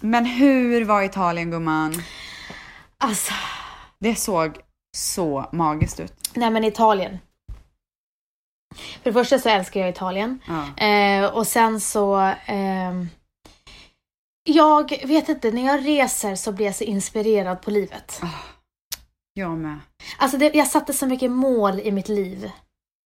[0.00, 1.94] Men hur var Italien gumman?
[2.98, 3.32] Alltså,
[3.98, 4.58] Det såg
[4.96, 6.12] så magiskt ut.
[6.34, 7.18] nej men Italien.
[8.76, 10.38] För det första så älskar jag Italien.
[10.46, 10.84] Ja.
[10.86, 12.32] Eh, och sen så...
[12.46, 13.08] ehm,
[14.48, 18.20] jag vet inte, när jag reser så blir jag så inspirerad på livet.
[19.32, 19.78] Jag med.
[20.18, 22.50] Alltså det, jag satte så mycket mål i mitt liv.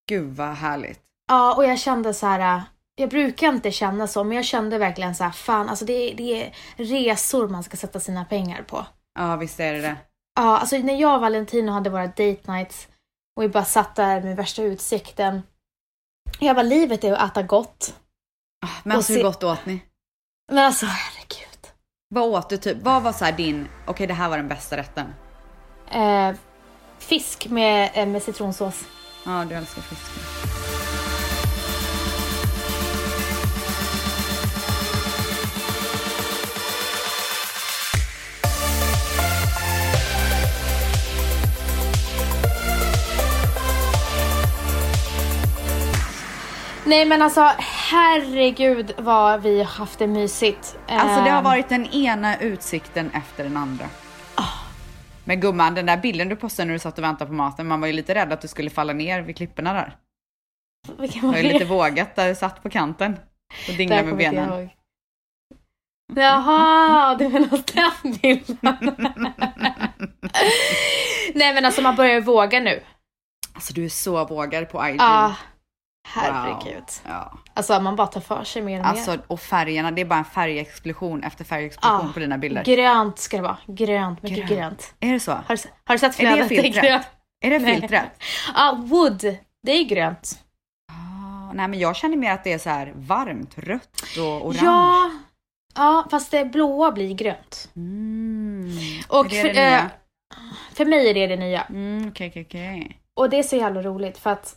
[0.09, 0.99] Gud vad härligt.
[1.27, 2.61] Ja, och jag kände så här.
[3.01, 6.15] Jag brukar inte känna så, men jag kände verkligen så här, fan, alltså det, är-
[6.15, 8.85] det är resor man ska sätta sina pengar på.
[9.19, 9.97] Ja visst är det det.
[10.35, 12.87] Ja, alltså när jag och Valentino hade våra date nights
[13.35, 15.41] och vi bara satt där med värsta utsikten.
[16.39, 17.95] Jag bara, livet är att äta gott.
[18.65, 19.81] Ah, Men alltså hur gott åt ni?
[20.51, 21.67] Men alltså herregud.
[22.09, 22.77] Vad åt du typ?
[22.81, 25.13] Vad var så här din, okej det här var den bästa rätten?
[25.91, 26.31] Eh,
[26.99, 28.83] fisk med, eh, med citronsås.
[29.25, 30.11] Ja du älskar fisk.
[46.91, 47.41] Nej men alltså
[47.89, 50.77] herregud vad vi har haft det mysigt.
[50.87, 53.85] Alltså det har Ehm, varit den ena utsikten efter den andra.
[54.35, 54.43] Ah.
[55.23, 57.79] Men gumman, den där bilden du postade när du satt och väntade på maten, man
[57.81, 59.95] var ju lite rädd att du skulle falla ner vid klipporna där.
[60.99, 63.17] Vilken Det var var ju lite vågat där du satt på kanten
[63.69, 64.49] och dinglade med jag benen.
[64.59, 64.69] ihåg.
[66.15, 68.95] Jaha, du menar den bilden.
[71.35, 72.83] Nej men alltså man börjar ju våga nu.
[73.53, 74.95] Alltså du är så vågad på IG.
[74.99, 75.35] Ja,
[76.07, 76.83] herregud.
[77.07, 77.33] Ja.
[77.53, 78.89] Alltså man bara tar för sig mer och mer.
[78.91, 82.63] Alltså och färgerna, det är bara en färgexplosion efter färgexplosion Ja, på dina bilder.
[82.63, 83.57] Grönt ska det vara.
[83.67, 84.49] Grönt, mycket Grönt.
[84.51, 84.93] grönt.
[84.99, 85.31] Är det så?
[85.31, 86.47] Har, har du sett Är det flödet?
[86.47, 86.83] filtret?
[86.85, 87.05] grönt.
[87.41, 88.23] Är det filtret?
[88.55, 89.37] Ja, wood.
[89.63, 90.39] Det är grönt.
[90.91, 94.59] Ah, nej men jag känner mer att det är så här varmt, rött och orange.
[94.63, 95.11] Ja,
[95.75, 97.69] ja, fast det blåa blir grönt.
[97.75, 98.77] Mm.
[99.07, 99.83] Och det för, det eh,
[100.73, 101.61] för mig är det det nya.
[101.61, 102.97] Mm, okej, okej, okej.
[103.15, 104.55] Och det är så jävla roligt för att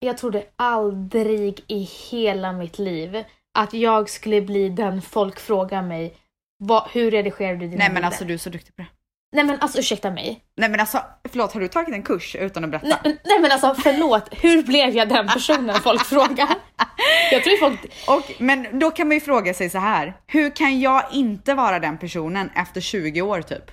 [0.00, 3.24] jag trodde aldrig i hela mitt liv
[3.58, 6.14] att jag skulle bli den folk frågar mig
[6.58, 8.06] vad, hur redigerar du dina Nej men bilder?
[8.06, 8.88] alltså du är så duktig på det.
[9.32, 10.44] Nej men alltså ursäkta mig.
[10.56, 12.86] Nej men alltså, förlåt har du tagit en kurs utan att berätta?
[13.04, 16.48] Nej, nej men alltså förlåt, hur blev jag den personen folk frågar?
[17.30, 17.80] Jag tror folk...
[18.08, 20.14] Och, men då kan man ju fråga sig så här.
[20.26, 23.70] hur kan jag inte vara den personen efter 20 år typ?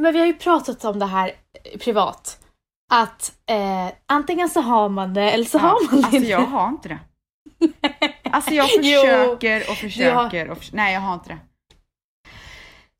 [0.00, 1.32] Men vi har ju pratat om det här
[1.80, 2.43] privat.
[2.92, 6.68] Att eh, antingen så har man det eller så har man det alltså jag har
[6.68, 6.98] inte det.
[8.30, 11.38] Alltså jag Jo, försöker och försöker och förs- Nej jag har inte det.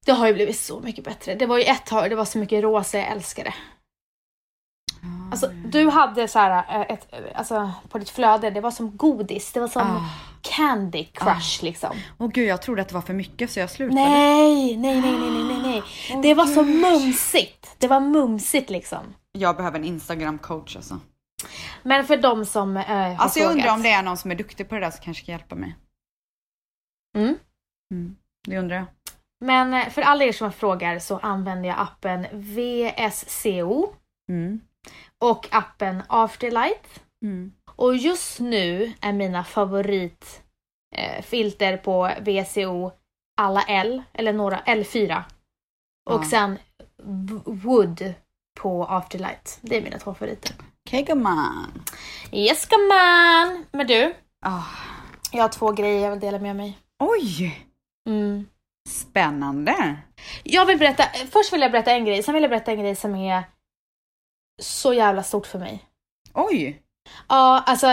[0.06, 1.34] Det har ju blivit så mycket bättre.
[1.34, 3.55] Det var ju ett tag det var så mycket rosa, jag älskar det.
[5.31, 9.53] Alltså, du hade så här, eh, ett, alltså, på ditt flöde, det var som godis.
[9.53, 10.11] Det var som Ah.
[10.43, 11.97] candy crush liksom.
[12.19, 14.00] Åh gud jag trodde att det var för mycket så jag slutade.
[14.00, 15.83] Nej, nej, nej, nej, nej, nej.
[16.12, 16.77] Åh, Det var så gud.
[16.81, 17.75] mumsigt.
[17.78, 19.15] Det var mumsigt liksom.
[19.39, 21.00] Jag behöver en Instagram coach alltså.
[21.83, 24.34] Men för de som eh, har Alltså jag undrar om det är någon som är
[24.34, 25.77] duktig på det där som kanske kan hjälpa mig.
[27.17, 27.37] Mm.
[27.91, 28.17] Mm.
[28.47, 28.87] Det undrar jag.
[29.41, 33.94] Men eh, för alla er som frågar så använder jag appen VSCO
[34.28, 34.61] Mm.
[35.19, 37.03] och appen Afterlight.
[37.23, 37.53] Mm.
[37.77, 40.43] Och just nu är mina favorit
[40.97, 42.93] eh, på VCO
[43.37, 45.23] alla L, eller några L4.
[46.11, 46.31] Och Ja.
[46.31, 46.59] sen
[47.44, 48.15] Wood
[48.61, 49.59] på Afterlight.
[49.61, 50.57] Det är mina två favoriter.
[50.87, 51.85] Okej gumman.
[52.33, 53.65] Yes gumman!
[53.73, 54.15] Men du,
[54.47, 54.63] Ah.
[55.33, 56.79] jag har två grejer jag vill dela med mig.
[56.99, 57.61] Oj!
[58.09, 58.49] Mm.
[58.89, 59.97] Spännande.
[60.43, 62.97] Jag vill berätta, först vill jag berätta en grej, sen vill jag berätta en grej
[62.97, 63.43] som är
[64.63, 65.85] så jävla stort för mig.
[66.35, 66.83] Oj!
[67.29, 67.87] Ja, alltså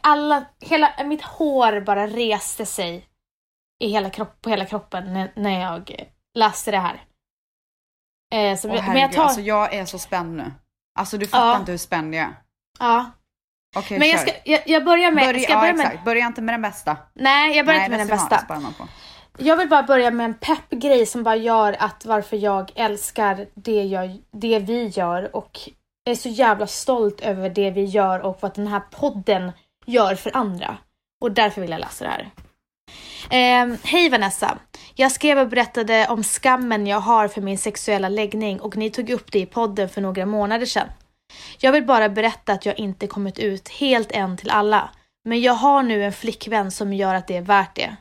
[0.00, 3.06] alla, hela, mitt hår bara reste sig
[3.84, 6.04] i hela kropp, på hela kroppen när, när jag
[6.34, 7.04] läste det här.
[8.34, 10.52] Eh, så, men herregud, jag tar, alltså jag är så spänd nu.
[10.98, 11.56] Alltså du fattar Ja.
[11.58, 12.34] inte hur spänd jag är.
[12.78, 13.10] ja.
[13.76, 14.26] Okej, Men jag, kör.
[14.26, 16.04] ska, jag, jag börjar med, Börja, ska jag ja, börja med exakt.
[16.04, 16.96] Börja inte med den bästa.
[17.14, 18.60] Nej, jag börjar Nej, inte med den bästa.
[19.38, 23.82] Jag vill bara börja med en peppgrej som bara gör att varför jag älskar det,
[23.84, 25.58] jag, det vi gör och
[26.04, 29.52] är så jävla stolt över det vi gör och vad den här podden
[29.86, 30.76] gör för andra.
[31.20, 32.30] Och därför vill jag läsa det här.
[33.30, 34.58] Eh, Hej Vanessa!
[34.98, 39.10] Jag skrev och berättade om skammen jag har för min sexuella läggning och ni tog
[39.10, 40.88] upp det i podden för några månader sedan.
[41.58, 44.90] Jag vill bara berätta att jag inte kommit ut helt än till alla.
[45.24, 47.96] Men jag har nu en flickvän som gör att det är värt det.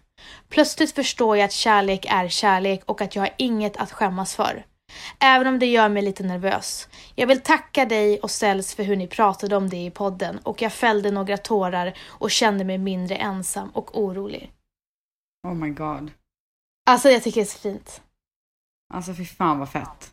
[0.50, 4.66] Plötsligt förstår jag att kärlek är kärlek och att jag har inget att skämmas för.
[5.20, 6.90] Även om det gör mig lite nervös.
[7.16, 10.62] Jag vill tacka dig och Sells för hur ni pratade om det i podden och
[10.62, 14.52] jag fällde några tårar och kände mig mindre ensam och orolig.
[15.48, 16.12] Oh my god.
[16.86, 18.02] Alltså jag tycker det är så fint.
[18.94, 20.12] Alltså fy fan vad fett.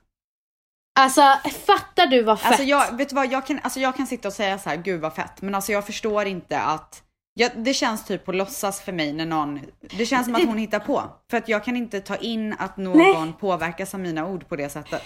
[1.00, 1.22] Alltså
[1.66, 2.48] fattar du vad fett?
[2.48, 4.76] Alltså jag, vet du vad, jag kan, alltså jag kan sitta och säga så här,
[4.76, 7.02] gud vad fett, men alltså jag förstår inte att
[7.34, 10.58] jag, det känns typ på låtsas för mig när någon, det känns som att hon
[10.58, 11.02] hittar på.
[11.30, 13.32] För att jag kan inte ta in att någon Nej.
[13.40, 15.02] påverkas av mina ord på det sättet.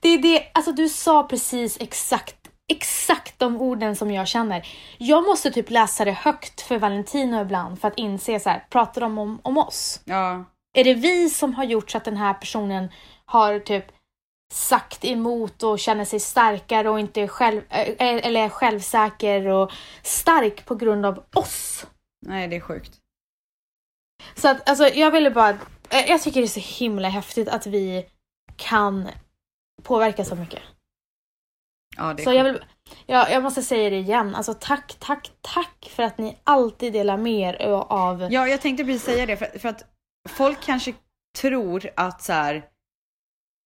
[0.00, 2.36] Det är det, alltså du sa precis exakt,
[2.72, 4.66] exakt de orden som jag känner.
[4.98, 9.00] Jag måste typ läsa det högt för Valentino ibland för att inse så här, pratar
[9.00, 10.00] de om, om oss?
[10.04, 12.88] Ja, Är det vi som har gjort så att den här personen
[13.24, 13.84] har typ
[14.52, 19.72] sagt emot och känner sig starkare och inte är själv, eh, eller är självsäker och
[20.02, 21.86] stark på grund av oss?
[22.26, 22.98] nej det är sjukt.
[24.34, 25.50] Så att alltså jag ville bara,
[25.90, 28.06] eh, jag tycker det är så himla häftigt att vi
[28.56, 29.08] kan
[29.82, 30.62] påverka så mycket.
[31.96, 32.64] Ja, Så jag, vill,
[33.06, 34.34] jag, jag måste säga det igen.
[34.34, 38.28] Alltså tack, tack, tack för att ni alltid delar med er av...
[38.32, 39.84] Ja, jag tänkte precis säga det för, för att
[40.28, 40.94] folk kanske
[41.38, 42.64] tror att så här,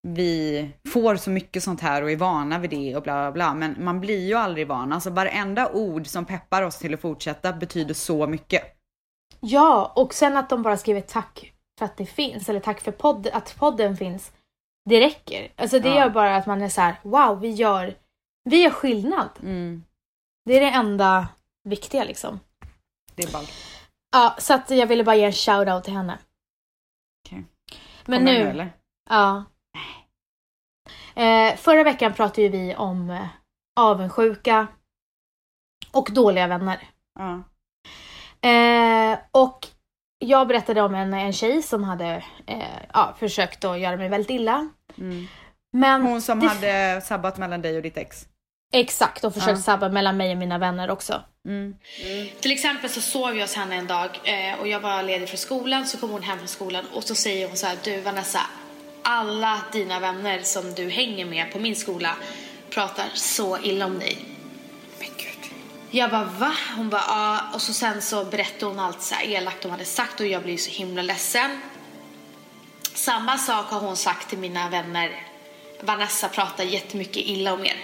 [0.09, 3.55] vi får så mycket sånt här och är vana vid det och bla bla bla.
[3.55, 4.93] Men man blir ju aldrig van.
[4.93, 8.62] Alltså varenda ord som peppar oss till att fortsätta betyder så mycket.
[9.41, 12.93] Ja, och sen att de bara skriver tack för att det finns, eller tack för
[12.93, 14.32] podd, att podden finns.
[14.91, 15.53] Det räcker.
[15.56, 15.94] Alltså det Ja.
[15.99, 17.94] gör bara att man är så här: wow, vi gör,
[18.44, 19.29] vi gör skillnad.
[19.43, 19.85] Mm,
[20.44, 21.29] Det är det enda
[21.69, 22.41] viktiga liksom.
[23.14, 23.53] det är ballt.
[24.12, 26.19] Ja, så att jag ville bara ge en shout-out till henne.
[28.06, 28.72] Men Kommer nu, eller?
[29.10, 29.44] Ja.
[31.14, 33.26] Eh, förra veckan pratade ju vi om eh,
[33.81, 34.66] avundsjuka
[35.93, 36.88] och dåliga vänner.
[37.19, 37.43] Ja.
[38.49, 39.66] Eh, och
[40.19, 44.31] jag berättade om en, en tjej som hade eh, ja, försökt att göra mig väldigt
[44.31, 44.69] illa.
[44.99, 45.26] Mm.
[45.72, 48.26] Men Hon som det- hade sabbat mellan dig och ditt ex.
[48.72, 49.62] exakt, och försökt Ja.
[49.62, 51.22] sabba mellan mig och mina vänner också.
[51.44, 51.75] Mm.
[52.41, 55.39] Till exempel så sov jag hos henne en dag eh, och jag var ledig från
[55.39, 58.41] skolan så kom hon hem från skolan och så säger hon så här du Vanessa
[59.03, 62.17] alla dina vänner som du hänger med på min skola
[62.71, 64.19] pratar så illa om dig.
[64.99, 65.53] Men gud.
[65.91, 66.53] Jag bara va?
[66.77, 69.85] Hon bara ja och så sen så berättade hon allt så här elakt de hade
[69.85, 71.61] sagt och jag blev så himla ledsen.
[72.95, 75.27] Samma sak har hon sagt till mina vänner.
[75.81, 77.77] Vanessa pratar jättemycket illa om er.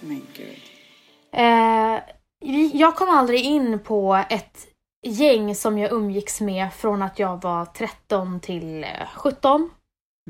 [0.00, 0.60] Men gud.
[1.32, 2.15] Eh,
[2.72, 4.66] jag kom aldrig in på ett
[5.06, 9.70] gäng som jag umgicks med från att jag var 13 till eh, 17.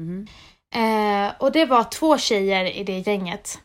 [0.01, 0.27] Mhm.
[0.75, 3.59] Eh, och det var två tjejer i det gänget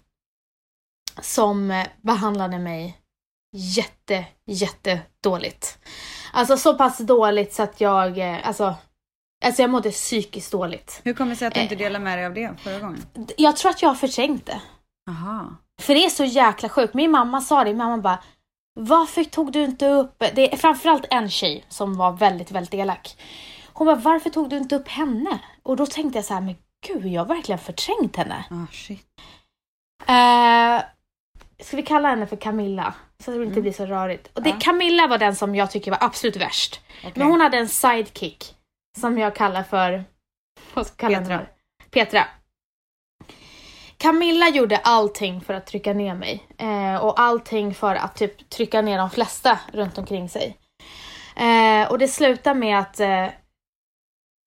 [1.21, 2.97] som eh, behandlade mig
[3.55, 5.77] jätte, jätte dåligt.
[6.33, 8.75] Alltså så pass dåligt så att jag, eh, alltså,
[9.45, 11.01] alltså jag mådde psykiskt dåligt.
[11.03, 11.63] Hur kommer det sig att du Eh.
[11.63, 13.05] inte delade med dig av det förra gången?
[13.37, 14.61] Jag tror att jag har förträngt det.
[15.09, 15.55] Aha.
[15.81, 16.93] För det är så jäkla sjukt.
[16.93, 18.23] Min mamma sa det, mamma bara
[18.73, 23.17] Varför tog du inte upp, det är framförallt en tjej som var väldigt, väldigt elak.
[23.73, 25.39] Hon bara, varför tog du inte upp henne?
[25.63, 26.55] Och då tänkte jag så här, men
[26.87, 28.45] gud, jag har verkligen förträngt henne.
[28.49, 29.07] Ah, shit.
[30.07, 30.83] Eh,
[31.65, 32.93] ska vi kalla henne för Camilla?
[33.23, 33.61] Så att det inte Mm.
[33.61, 34.29] blir så rörigt.
[34.37, 34.55] Och det, Ja.
[34.59, 36.81] Camilla var den som jag tycker var absolut värst.
[36.99, 37.11] Okej.
[37.15, 38.55] Men hon hade en sidekick
[38.99, 40.03] som jag kallar för...
[40.73, 41.33] Vad ska jag kalla Petra.
[41.35, 41.45] henne
[41.83, 41.89] för?
[41.89, 42.27] Petra.
[44.01, 46.47] Camilla gjorde allting för att trycka ner mig.
[46.57, 50.57] Eh, och allting för att typ trycka ner de flesta runt omkring sig.
[51.35, 53.27] Eh, och det slutade med att eh,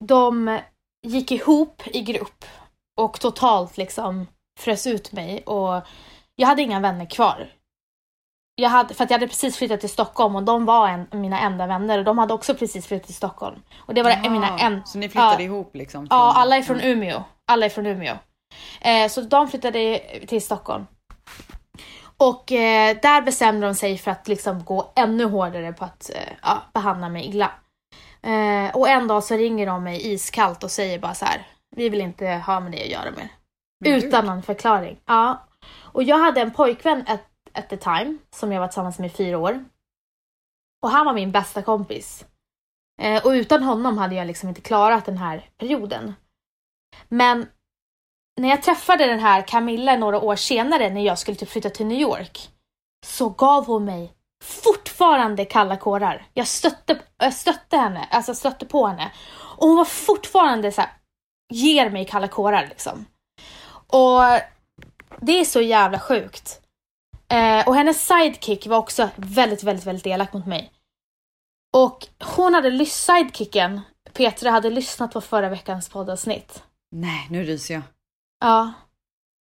[0.05, 0.59] de
[1.07, 2.45] gick ihop i grupp
[3.01, 4.27] och totalt liksom
[4.59, 5.81] frös ut mig och
[6.35, 7.51] jag hade inga vänner kvar.
[8.55, 11.39] Jag hade, för att jag hade precis flyttat till Stockholm och de var en, mina
[11.39, 13.61] enda vänner och de hade också precis flyttat till Stockholm.
[13.77, 15.45] Och det var Jaha, mina en, Så ni flyttade ja.
[15.45, 16.07] ihop liksom?
[16.09, 17.23] Ja, alla är från Umeå.
[17.45, 18.17] Alla är från Umeå.
[18.81, 20.85] Eh, så de flyttade till Stockholm.
[22.17, 26.33] Och eh, där bestämde de sig för att liksom gå ännu hårdare på att eh,
[26.41, 27.51] ja, behandla mig illa.
[28.21, 31.47] Eh, och en dag så ringer de mig iskallt och säger bara så här.
[31.75, 33.29] Vi vill inte ha med det att göra mer.
[33.85, 34.03] Gud.
[34.03, 34.99] Utan någon förklaring.
[35.05, 35.47] Ja.
[35.81, 37.21] Och jag hade en pojkvän at,
[37.53, 39.65] at the time som jag var tillsammans med i fyra år.
[40.83, 42.25] Och han var min bästa kompis.
[43.01, 46.15] Eh, och utan honom hade jag liksom inte klarat den här perioden.
[47.07, 47.47] Men
[48.41, 51.85] när jag träffade den här Camilla några år senare när jag skulle typ flytta till
[51.85, 52.49] New York
[53.05, 54.13] så gav hon mig
[54.43, 56.25] fortfarande kalla kårar.
[56.33, 59.11] Jag stötte, jag stötte henne, alltså stötte på henne.
[59.57, 60.89] Och hon var fortfarande så här,
[61.53, 63.05] ger mig kalla kårar liksom.
[63.87, 64.21] Och
[65.21, 66.61] det är så jävla sjukt.
[67.27, 70.71] Eh, och hennes sidekick var också väldigt, väldigt, väldigt elak mot mig.
[71.73, 73.81] Och hon hade lyssnat, sidekicken,
[74.13, 76.63] Petra, hade lyssnat på förra veckans poddavsnitt.
[76.91, 77.83] Nej, nu ryser jag.
[78.39, 78.73] Ja.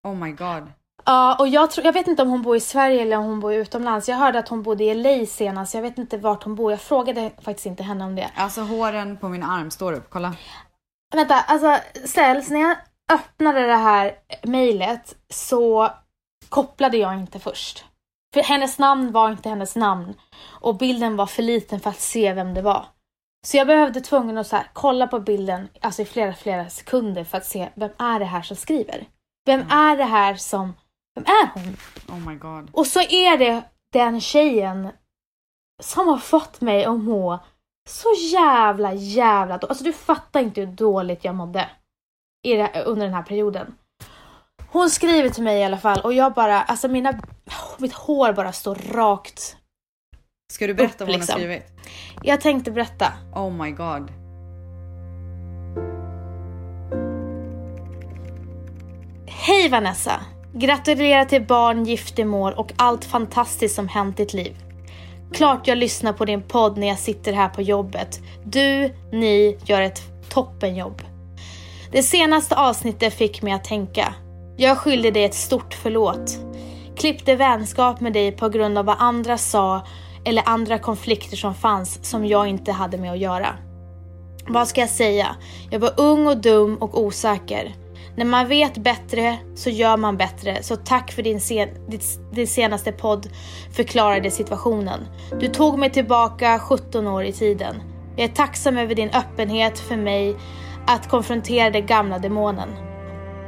[0.05, 0.73] Oh my god.
[1.05, 3.41] Ja, och jag, tror, jag vet inte om hon bor i Sverige eller om hon
[3.41, 4.09] bor utomlands.
[4.09, 5.75] Jag hörde att hon bodde i LA senast.
[5.75, 6.71] Jag vet inte vart hon bor.
[6.71, 8.31] Jag frågade faktiskt inte henne om det.
[8.35, 10.35] Alltså håren på min arm står upp, kolla.
[11.15, 12.77] Vänta, alltså ställs när jag
[13.13, 15.91] öppnade det här mejlet så
[16.49, 17.85] kopplade jag inte först.
[18.35, 20.15] För hennes namn var inte hennes namn
[20.61, 22.87] och bilden var för liten för att se vem det var.
[23.45, 27.25] Så jag behövde tvungen att så här, kolla på bilden alltså i flera, flera sekunder
[27.25, 29.07] för att se vem är det här som skriver?
[29.47, 30.73] Vem är det här som...
[31.15, 31.77] Vem är hon?
[32.09, 32.71] Oh my god.
[32.73, 34.89] Och så är det den tjejen
[35.83, 37.39] som har fått mig att må
[37.89, 39.71] så jävla jävla dåligt.
[39.71, 41.71] Alltså du fattar inte hur dåligt jag mådde
[42.45, 43.75] i det, under den här perioden.
[44.71, 47.21] Hon skriver till mig i alla fall och jag bara, alltså mina,
[47.79, 49.57] mitt hår bara står rakt.
[50.53, 51.33] Ska du berätta Upp, vad hon liksom.
[51.33, 51.67] har skrivit?
[52.23, 53.13] Jag tänkte berätta.
[53.35, 54.13] Oh my god.
[59.27, 60.21] Hej Vanessa!
[60.53, 64.57] Gratulerar till barn, giftermål och allt fantastiskt som hänt ditt liv.
[65.33, 68.21] Klart jag lyssnar på din podd när jag sitter här på jobbet.
[68.45, 71.03] Du, ni gör ett toppenjobb.
[71.93, 74.15] Det senaste avsnittet fick mig att tänka.
[74.57, 76.39] Jag skyllde dig ett stort förlåt.
[76.97, 79.87] Klippte vänskap med dig på grund av vad andra sa
[80.25, 83.57] eller andra konflikter som fanns som jag inte hade med att göra.
[84.49, 85.37] Vad ska jag säga?
[85.71, 87.75] Jag var ung och dum och osäker.
[88.17, 90.63] När man vet bättre så gör man bättre.
[90.63, 93.29] Så tack för din, sen, ditt, din senaste podd
[93.73, 95.01] förklarade situationen.
[95.41, 97.77] Du tog mig tillbaka 17 år i tiden.
[98.17, 100.37] Jag är tacksam över din öppenhet för mig
[100.87, 102.69] att konfrontera den gamla demonen.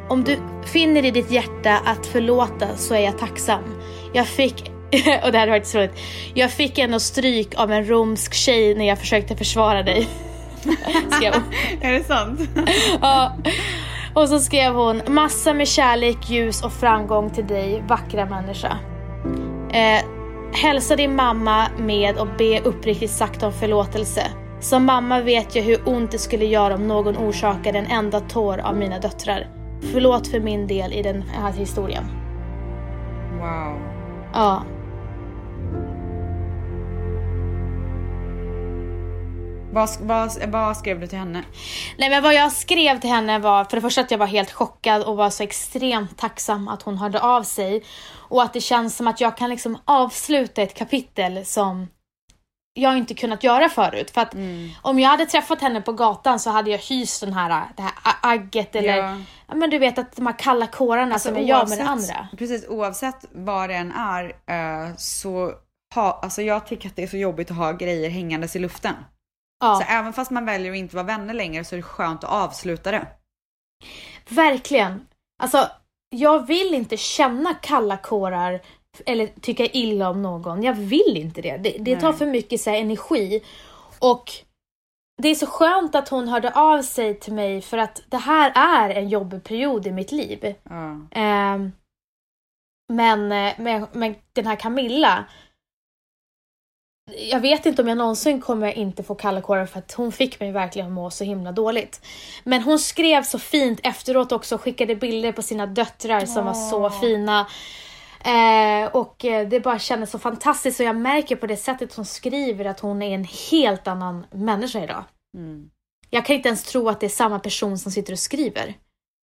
[0.09, 3.63] Om du finner i ditt hjärta att förlåta så är jag tacksam.
[4.13, 4.71] Jag fick,
[5.25, 5.99] och det här var inte så roligt,
[6.35, 10.09] jag fick ändå stryk av en romsk tjej när jag försökte försvara dig.
[11.81, 12.41] Är det sant?
[13.01, 13.33] Ja.
[14.15, 18.79] Och så skrev hon massa med kärlek, ljus och framgång till dig, vackra människa.
[19.73, 20.05] Eh,
[20.53, 24.23] hälsa din mamma med och be uppriktigt sagt om förlåtelse.
[24.61, 28.59] Som mamma vet jag hur ont det skulle göra om någon orsakade en enda tår
[28.59, 29.47] av mina döttrar.
[29.93, 32.05] Förlåt för min del i den här historien.
[33.41, 33.81] Wow.
[34.33, 34.63] Ja.
[39.77, 41.45] Vad, vad, vad skrev du till henne?
[41.99, 44.53] Nej men vad jag skrev till henne var för det första att jag var helt
[44.53, 47.85] chockad och var så extremt tacksam att hon hörde av sig.
[48.29, 51.89] Och att det känns som att jag kan liksom avsluta ett kapitel som
[52.75, 54.11] jag inte kunnat göra förut.
[54.11, 54.35] För att
[54.83, 57.93] om jag hade träffat henne på gatan så hade jag hyst den här, det här
[58.23, 59.17] agget eller Ja.
[59.49, 59.55] ja.
[59.55, 62.29] men du vet att de här kalla kårarna som jag gör med det andra.
[62.39, 65.53] Precis, oavsett vad det än är eh, så
[65.95, 68.95] ha, alltså jag tycker att det är så jobbigt att ha grejer hängandes i luften.
[69.61, 72.25] Ja, Så även fast man väljer att inte vara vänner längre så är det skönt
[72.25, 73.07] att avsluta det.
[74.29, 75.07] verkligen.
[75.43, 75.69] Alltså
[76.11, 78.61] jag vill inte känna kalla kårar
[79.07, 80.63] eller tycka illa om någon.
[80.63, 81.57] Jag vill inte det.
[81.57, 83.43] Det, det tar för mycket så här, energi.
[83.99, 84.33] Och
[85.23, 88.53] det är så skönt att hon hörde av sig till mig för att det här
[88.55, 90.55] är en jobbig period i mitt liv.
[90.63, 91.01] Ja.
[91.11, 91.73] Ehm,
[92.93, 95.25] men, eh, men, men den här Camilla.
[97.15, 100.41] Jag vet inte om jag någonsin kommer inte få kalla kårar för att hon fick
[100.41, 102.07] mig verkligen må så himla dåligt.
[102.45, 106.55] Men hon skrev så fint efteråt också och skickade bilder på sina döttrar som var
[106.55, 107.47] så fina.
[108.25, 112.05] Eh, och eh, det bara kändes så fantastiskt och jag märker på det sättet hon
[112.05, 115.05] skriver att hon är en helt annan människa idag.
[115.37, 115.71] Mm.
[116.11, 118.75] Jag kan inte ens tro att det är samma person som sitter och skriver.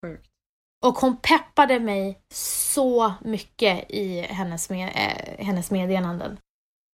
[0.06, 0.26] Sjukt.
[0.84, 6.38] Och hon peppade mig så mycket i hennes, med, eh, hennes meddelanden.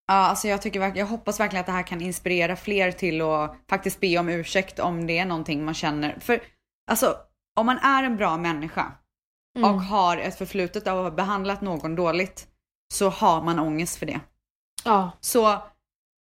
[0.09, 3.57] Ja, alltså jag, tycker, jag hoppas verkligen att det här kan inspirera fler till att
[3.71, 6.19] faktiskt be om ursäkt om det är någonting man känner.
[6.21, 6.41] För
[6.91, 7.17] alltså,
[7.57, 8.93] om man är en bra människa
[9.57, 9.71] Mm.
[9.75, 12.47] och har ett förflutet av att ha behandlat någon dåligt
[12.95, 14.21] så har man ångest för det.
[14.85, 15.63] Ja, Så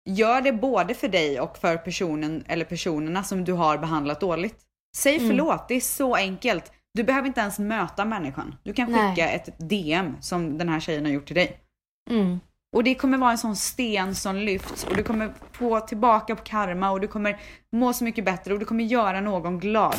[0.09, 4.59] gör det både för dig och för personen eller personerna som du har behandlat dåligt.
[4.97, 5.29] Säg Mm.
[5.29, 6.73] förlåt, det är så enkelt.
[6.95, 8.55] Du behöver inte ens möta människan.
[8.63, 9.11] Du kan Nej.
[9.11, 11.61] skicka ett DM som den här tjejen har gjort till dig.
[12.11, 12.41] mm.
[12.73, 16.43] Och det kommer vara en sån sten som lyfts och du kommer få tillbaka på
[16.43, 17.41] karma och du kommer
[17.73, 19.97] må så mycket bättre och du kommer göra någon glad.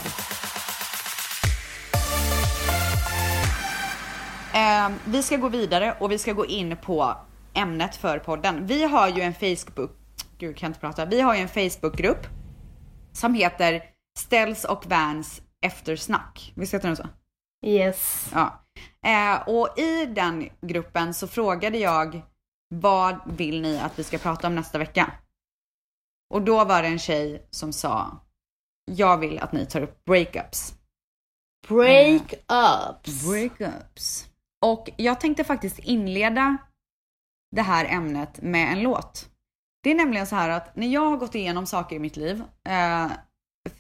[4.54, 7.16] Eh, vi ska gå vidare och vi ska gå in på
[7.54, 8.66] ämnet för podden.
[8.66, 9.92] Vi har ju en Facebook,
[10.38, 12.28] gud kan inte prata, vi har ju en Facebookgrupp
[13.12, 13.84] som heter
[14.18, 16.54] Ställs och Vans eftersnack.
[16.56, 17.08] Visst heter den så?
[17.66, 18.32] yes.
[18.34, 18.66] Ja.
[19.06, 22.22] Eh, och i den gruppen så frågade jag
[22.70, 25.14] vad vill ni att vi ska prata om nästa vecka?
[26.34, 28.20] Och då var det en tjej som sa
[28.90, 30.74] jag vill att ni tar upp breakups.
[31.68, 33.28] Breakups.
[33.28, 34.26] Breakups.
[34.62, 36.58] Och jag tänkte faktiskt inleda
[37.56, 39.30] det här ämnet med en låt.
[39.84, 42.44] Det är nämligen så här att när jag har gått igenom saker i mitt liv,
[42.64, 43.12] eh,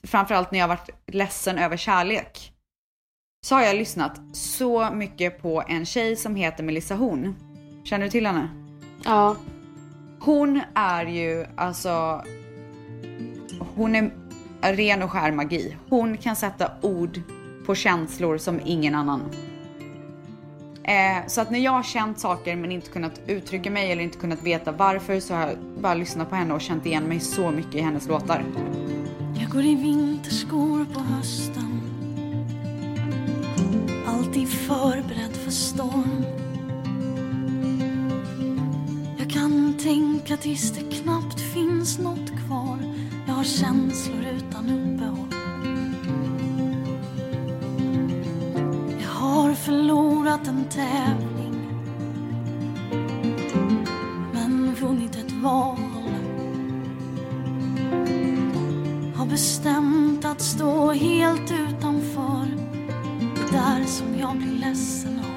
[0.03, 2.53] framförallt när jag varit ledsen över kärlek,
[3.45, 7.35] så har jag lyssnat så mycket på en tjej som heter Melissa Horn.
[7.83, 8.58] Känner du till henne?
[9.03, 9.35] Ja.
[10.19, 12.23] Hon är ju alltså,
[13.75, 14.11] hon är
[14.61, 15.77] ren och skär magi.
[15.89, 17.21] Hon kan sätta ord
[17.65, 19.21] på känslor som ingen annan.
[20.83, 24.17] Eh, så att när jag har känt saker men inte kunnat uttrycka mig eller inte
[24.17, 27.51] kunnat veta varför så har jag bara lyssnat på henne och känt igen mig så
[27.51, 28.45] mycket i hennes låtar.
[29.39, 31.81] Jag går i vinterskor på hösten
[34.07, 36.25] Alltid förberedd för storm
[39.39, 42.77] kan tänka tills det knappt finns något kvar
[43.27, 45.33] Jag har känslor utan uppehåll
[49.01, 51.71] Jag har förlorat en tävling
[54.33, 55.77] Men vunnit ett val
[59.15, 62.45] har bestämt att stå helt utanför
[63.35, 65.28] det där som jag blir ledsen av.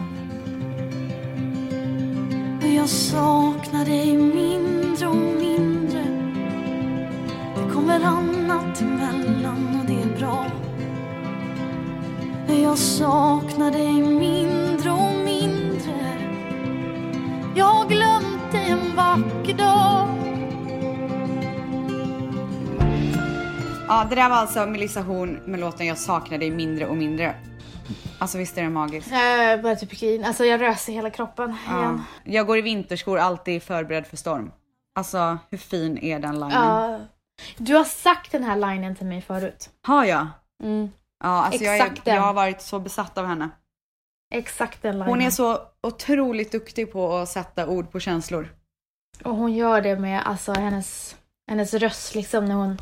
[2.74, 6.04] Jag saknar dig mindre och mindre.
[7.56, 10.46] Det kommer annat emellan och det är bra.
[12.62, 16.18] Jag saknar dig mindre och mindre.
[17.56, 20.08] Jag har glömt dig en vacker dag.
[23.88, 27.34] Ja, det där var alltså Melissa Horn med låten Jag saknar dig mindre och mindre.
[28.22, 29.08] Alltså visst är den magisk?
[29.12, 30.26] Jag börjar typ grina.
[30.26, 31.78] Alltså jag röser hela kroppen Ja.
[31.78, 32.02] igen.
[32.24, 34.52] Jag går i vinterskor alltid förberedd för storm.
[34.94, 36.50] Alltså hur fin är den linen?
[36.50, 36.98] Ja.
[37.56, 39.70] Du har sagt den här linen till mig förut.
[39.86, 40.26] Har jag?
[40.62, 40.90] Mm.
[41.24, 43.50] Ja, alltså jag, är, Exakt jag har varit så besatt av henne.
[44.34, 45.08] Exakt den linen.
[45.08, 48.48] Hon är så otroligt duktig på att sätta ord på känslor.
[49.24, 51.16] Och hon gör det med alltså hennes,
[51.48, 52.78] hennes röst liksom när hon...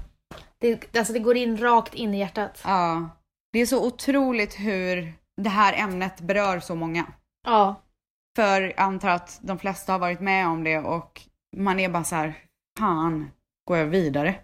[0.59, 2.61] Det, alltså det går in rakt in i hjärtat.
[2.65, 3.09] Ja.
[3.53, 7.07] Det är så otroligt hur det här ämnet berör så många.
[7.47, 7.83] Ja.
[8.37, 11.23] För jag antar att de flesta har varit med om det och
[11.57, 12.35] man är bara så här,
[12.79, 13.31] fan,
[13.69, 14.41] går jag vidare?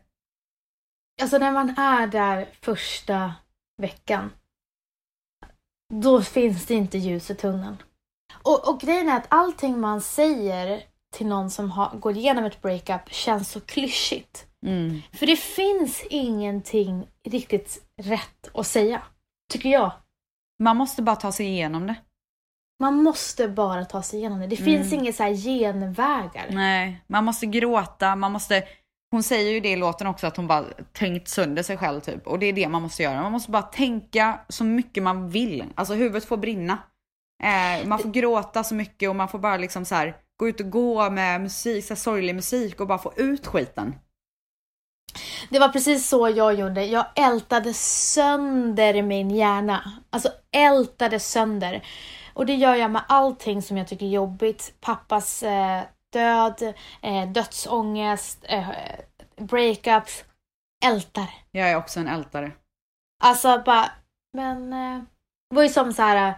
[1.23, 3.35] Alltså när man är där första
[3.83, 4.31] veckan.
[5.95, 7.77] Då finns det inte ljus i tunneln.
[8.43, 10.83] Och, och grejen är att allting man säger
[11.15, 14.47] till någon som har, går igenom ett breakup känns så klyschigt.
[14.67, 15.03] Mm.
[15.13, 19.03] För det finns ingenting riktigt rätt att säga.
[19.53, 19.93] Tycker jag.
[20.63, 21.95] Man måste bara ta sig igenom det.
[22.81, 24.47] Man måste bara ta sig igenom det.
[24.47, 24.65] Det Mm.
[24.65, 26.47] finns inga så här genvägar.
[26.51, 28.65] Nej, man måste gråta, man måste...
[29.11, 32.27] Hon säger ju det i låten också att hon bara tänkt sönder sig själv typ.
[32.27, 33.23] Och det är det man måste göra.
[33.23, 35.65] Man måste bara tänka så mycket man vill.
[35.75, 36.79] Alltså huvudet får brinna.
[37.43, 40.61] Eh, man får gråta så mycket och man får bara liksom så här gå ut
[40.61, 43.95] och gå med musik, så sorglig musik och bara få ut skiten.
[45.51, 46.85] Det var precis så jag gjorde.
[46.85, 49.93] Jag ältade sönder min hjärna.
[50.11, 51.83] Alltså ältade sönder.
[52.35, 54.75] Och det gör jag med allting som jag tycker är jobbigt.
[54.81, 55.83] Pappas eh,
[56.13, 58.69] död, eh, dödsångest, eh,
[59.37, 60.25] breakups.
[60.85, 61.31] Ältar.
[61.51, 62.53] Jag är också en ältare.
[63.25, 63.91] Alltså bara,
[64.33, 64.73] men...
[64.73, 65.03] Eh,
[65.51, 66.35] det var ju som så här...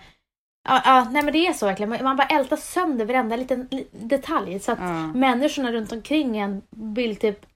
[0.68, 2.04] Ja, ja, nej men det är så verkligen.
[2.04, 4.60] Man- bara ältar sönder varenda liten li- detalj.
[4.60, 5.06] Så att Ja.
[5.06, 7.46] människorna runt omkring en vill typ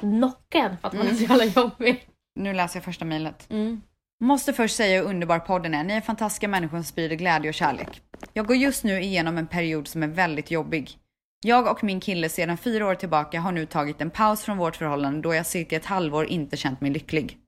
[0.00, 2.08] knocka en för att man är så jävla jobbig.
[2.34, 3.50] Nu läser jag första mejlet.
[3.50, 3.82] Mm.
[4.20, 5.84] Måste först säga hur underbar podden är.
[5.84, 8.02] Ni är fantastiska människor som sprider glädje och kärlek.
[8.32, 10.98] Jag går just nu igenom en period som är väldigt jobbig.
[11.46, 14.76] Jag och min kille sedan fyra år tillbaka har nu tagit en paus från vårt
[14.76, 17.38] förhållande då jag cirka ett halvår inte känt mig lycklig.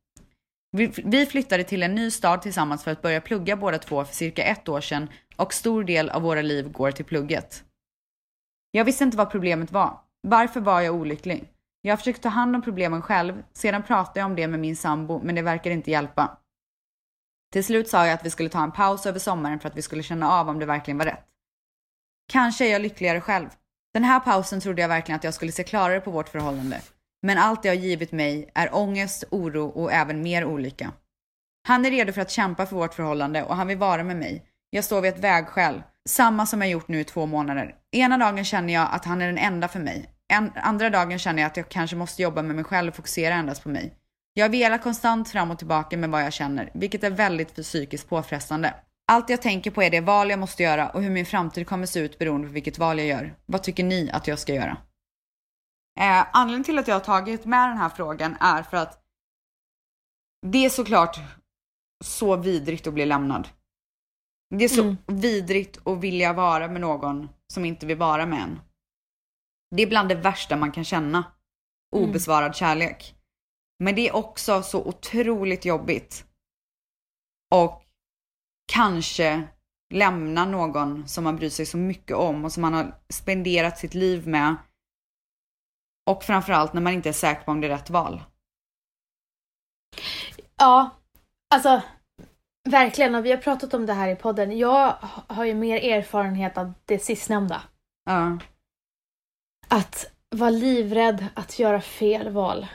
[0.73, 4.15] Vi, vi flyttade till en ny stad tillsammans för att börja plugga båda två för
[4.15, 7.65] cirka ett år sedan och stor del av våra liv går till plugget.
[8.71, 10.01] Jag visste inte vad problemet var.
[10.29, 11.45] Varför var jag olycklig?
[11.87, 15.21] Jag försöker ta hand om problemen själv, sedan pratade jag om det med min sambo
[15.25, 16.39] men det verkar inte hjälpa.
[17.53, 19.83] Till slut sa jag att vi skulle ta en paus över sommaren för att vi
[19.83, 21.25] skulle känna av om det verkligen var rätt.
[22.33, 23.49] Kanske är jag lyckligare själv.
[23.95, 26.81] Den här pausen trodde jag verkligen att jag skulle se klarare på vårt förhållande.
[27.23, 30.93] Men allt det har givit mig är ångest, oro och även mer olycka.
[31.69, 34.47] Han är redo för att kämpa för vårt förhållande och han vill vara med mig.
[34.71, 35.83] Jag står vid ett vägskäl.
[36.09, 37.75] Samma som jag gjort nu i två månader.
[37.93, 40.16] Ena dagen känner jag att han är den enda för mig.
[40.29, 43.35] En, andra dagen känner jag att jag kanske måste jobba med mig själv och fokusera
[43.35, 43.95] endast på mig.
[44.35, 48.75] Jag velar konstant fram och tillbaka med vad jag känner, vilket är väldigt psykiskt påfrestande.
[49.09, 51.87] Allt jag tänker på är det val jag måste göra och hur min framtid kommer
[51.87, 53.35] se ut beroende på vilket val jag gör.
[53.47, 54.77] Vad tycker ni att jag ska göra?
[56.01, 59.03] Eh, anledningen till att jag har tagit med den här frågan är för att
[60.47, 61.19] det är såklart
[62.05, 63.49] så vidrigt att bli lämnad.
[64.55, 64.97] Det är så Mm.
[65.07, 68.61] vidrigt att vilja vara med någon som inte vill vara med en.
[69.71, 71.33] Det är bland det värsta man kan känna.
[71.97, 72.09] Mm.
[72.09, 73.15] Obesvarad kärlek.
[73.79, 76.27] Men det är också så otroligt jobbigt.
[77.55, 77.83] Och
[78.73, 79.49] kanske
[79.95, 83.95] lämna någon som man bryr sig så mycket om och som man har spenderat sitt
[83.95, 84.57] liv med.
[86.11, 88.23] Och framförallt när man inte är säker på om det är rätt val.
[90.57, 90.91] Ja,
[91.55, 91.83] alltså
[92.69, 93.15] verkligen.
[93.15, 94.59] Och vi har pratat om det här i podden.
[94.59, 94.97] Jag
[95.29, 97.63] har ju mer erfarenhet av det sistnämnda.
[98.05, 98.39] Ja.
[99.69, 102.67] Att vara livrädd att göra fel val.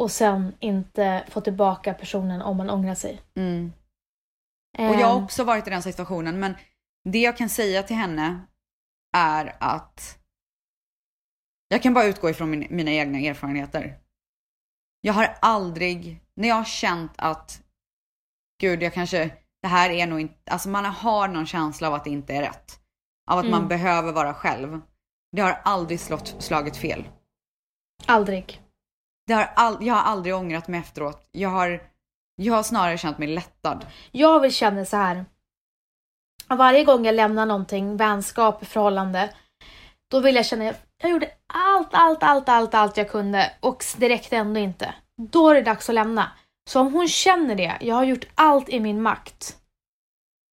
[0.00, 3.20] Och sen inte få tillbaka personen om man ångrar sig.
[3.36, 3.72] Mm.
[4.78, 6.54] Och jag har Ehm, också varit i den situationen, men
[7.04, 8.40] det jag kan säga till henne
[9.16, 10.18] är att
[11.68, 13.98] jag kan bara utgå ifrån min, mina egna erfarenheter.
[15.00, 17.62] Jag har aldrig, när jag har känt att
[18.60, 19.30] gud, jag kanske,
[19.62, 22.42] det här är nog inte, alltså man har någon känsla av att det inte är
[22.42, 22.80] rätt.
[23.30, 23.68] Av att man Mm.
[23.68, 24.80] behöver vara själv.
[25.32, 27.08] Det har aldrig slått, slagit fel.
[28.06, 28.62] Aldrig.
[29.26, 31.28] Det har all, jag har aldrig ångrat mig efteråt.
[31.32, 31.82] Jag har,
[32.36, 33.86] jag har snarare känt mig lättad.
[34.10, 35.24] Jag vill känna så här.
[36.48, 39.34] Varje gång jag lämnar någonting, vänskap, förhållande,
[40.10, 43.84] då vill jag känna att jag gjorde allt, allt, allt, allt, allt jag kunde och
[43.96, 44.94] det räckte ändå inte.
[45.22, 46.32] Då är det dags att lämna.
[46.70, 49.56] Så om hon känner det, jag har gjort allt i min makt,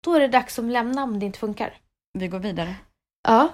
[0.04, 1.78] då är det dags att lämna om det inte funkar.
[2.14, 2.76] Vi går vidare.
[3.28, 3.50] Ja.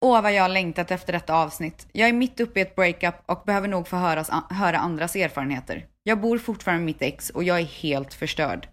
[0.00, 1.86] Åh, vad jag har längtat efter detta avsnitt.
[1.92, 5.86] Jag är mitt uppe i ett breakup och behöver nog få höras, höra andras erfarenheter.
[6.02, 8.68] Jag bor fortfarande med mitt ex och jag är helt förstörd.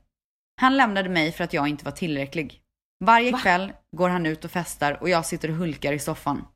[0.62, 2.62] Han lämnade mig för att jag inte var tillräcklig.
[3.06, 3.40] Varje Va?
[3.40, 6.48] kväll går han ut och festar och jag sitter och hulkar i soffan.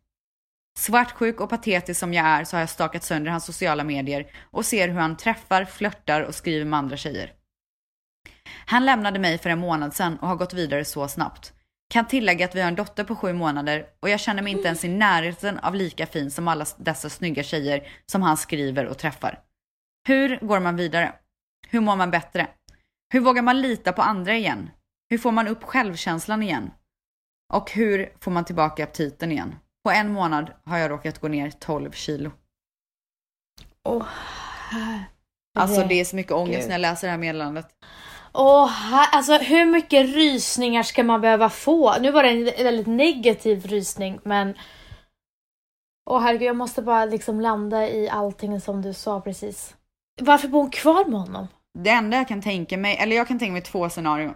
[0.77, 4.65] Svartsjuk och patetisk som jag är så har jag stakat sönder hans sociala medier och
[4.65, 7.33] ser hur han träffar, flörtar och skriver med andra tjejer.
[8.65, 11.53] Han lämnade mig för en månad sedan och har gått vidare så snabbt.
[11.93, 14.67] Kan tillägga att vi har en dotter på sju månader och jag känner mig inte
[14.67, 18.97] ens i närheten av lika fin som alla dessa snygga tjejer som han skriver och
[18.97, 19.39] träffar.
[20.07, 21.13] Hur går man vidare?
[21.67, 22.47] Hur mår man bättre?
[23.13, 24.69] Hur vågar man lita på andra igen?
[25.09, 26.71] Hur får man upp självkänslan igen?
[27.53, 29.55] Och hur får man tillbaka aptiten igen?
[29.83, 32.31] På en månad har jag råkat gå ner 12 kilo.
[33.83, 34.05] Åh,
[35.59, 37.67] Alltså det är så mycket ångest när jag läser det här meddelandet.
[38.67, 41.99] Här- alltså hur mycket rysningar ska man behöva få?
[41.99, 44.53] Nu var det en väldigt negativ rysning, men...
[46.09, 49.75] Åh herregud, jag måste bara liksom landa i allting som du sa precis.
[50.21, 51.47] Varför bor hon kvar med honom?
[51.79, 54.33] Det enda jag kan tänka mig, eller jag kan tänka mig två scenarion.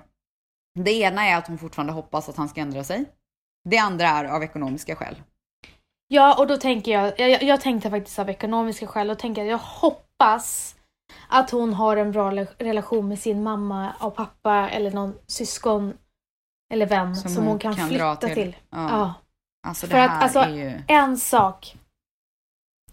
[0.80, 3.06] Det ena är att hon fortfarande hoppas att han ska ändra sig.
[3.70, 5.16] Det andra är av ekonomiska skäl.
[6.08, 9.52] Ja, och då tänker jag, jag, jag tänkte faktiskt av ekonomiska skäl, och tänker jag,
[9.52, 10.76] jag hoppas
[11.28, 15.94] att hon har en bra relation med sin mamma och pappa eller någon syskon
[16.74, 18.56] eller vän som, hon, kan, dra flytta till.
[18.70, 18.90] Ja.
[18.90, 19.14] Ja.
[19.68, 20.82] Alltså För att, alltså, ju...
[20.88, 21.76] En sak.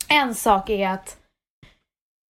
[0.08, 1.20] En sak är att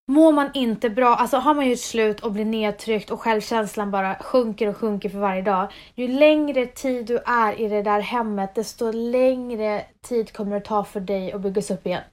[0.10, 4.16] mår man inte bra, alltså har man gjort slut och blir nedtryckt och självkänslan bara
[4.16, 5.72] sjunker och sjunker för varje dag.
[5.96, 10.84] Ju längre tid du är i det där hemmet, desto längre tid kommer det ta
[10.84, 12.04] för dig att byggas upp igen.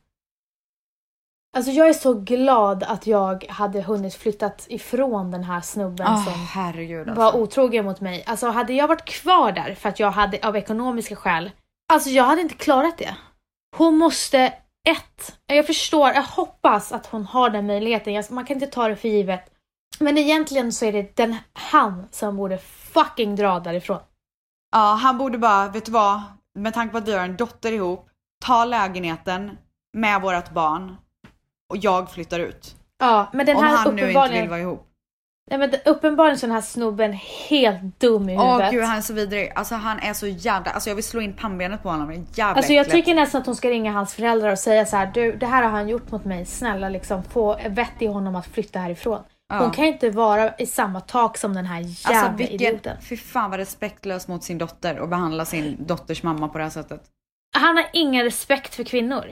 [1.56, 6.24] Alltså jag är så glad att jag hade hunnit flyttat ifrån den här snubben Åh,
[6.24, 7.40] som herregud var alltså.
[7.40, 8.24] otrogen mot mig.
[8.26, 11.50] Alltså hade jag varit kvar där för att jag hade av ekonomiska skäl,
[11.92, 13.16] alltså jag hade inte klarat det.
[13.76, 14.38] Hon måste,
[14.88, 18.96] ett, jag förstår, jag hoppas att hon har den möjligheten, man kan inte ta det
[18.96, 19.52] för givet.
[19.98, 24.00] Men egentligen så är det den, han som borde fucking dra därifrån.
[24.72, 26.22] Ja, han borde bara, vet du vad?
[26.54, 28.08] Med tanke på att vi har en dotter ihop,
[28.44, 29.58] ta lägenheten
[29.92, 30.96] med vårt barn
[31.70, 32.76] och jag flyttar ut.
[32.98, 34.86] Ja, men den Om här han nu inte vill vara ihop.
[35.50, 37.12] nej men uppenbarligen så är den här snubben
[37.48, 38.72] helt dum i Åh huvudet.
[38.72, 39.52] gud, han är så vidrig.
[39.54, 42.26] Alltså han är så jävla, alltså jag vill slå in pannbenet på honom.
[42.34, 43.06] Jävla Alltså jag äckligt.
[43.06, 45.62] tycker nästan att hon ska ringa hans föräldrar och säga så här: du det här
[45.62, 49.22] har han gjort mot mig, snälla liksom få vett i honom att flytta härifrån.
[49.48, 49.58] Ja.
[49.58, 52.96] Hon kan inte vara i samma tak som den här jävla Alltså vilken, idioten.
[53.02, 56.70] fy fan vad respektlös mot sin dotter och behandla sin dotters mamma på det här
[56.70, 57.02] sättet.
[57.56, 59.24] Han har ingen respekt för kvinnor.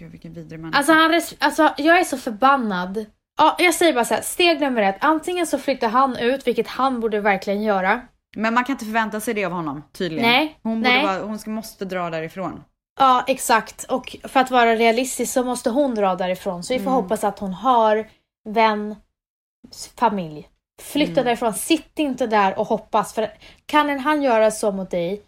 [0.00, 0.78] Gud vilken vidrig människa.
[0.78, 3.06] Alltså, han res- alltså jag är så förbannad.
[3.38, 4.96] Ja, jag säger bara så här, steg nummer ett.
[5.00, 8.00] Antingen så flyttar han ut, vilket han borde verkligen göra.
[8.36, 10.30] Men man kan inte förvänta sig det av honom tydligen.
[10.30, 11.02] Nej, Hon, borde nej.
[11.06, 12.64] Bara, hon ska, måste dra därifrån.
[12.98, 13.84] Ja, exakt.
[13.84, 16.62] Och för att vara realistisk så måste hon dra därifrån.
[16.62, 17.02] Så vi får Mm.
[17.02, 18.08] hoppas att hon har
[18.48, 18.96] vän,
[19.96, 20.48] familj.
[20.82, 21.24] Flytta Mm.
[21.24, 21.54] därifrån.
[21.54, 23.14] Sitt inte där och hoppas.
[23.14, 23.30] För
[23.66, 25.22] kan en han göra så mot dig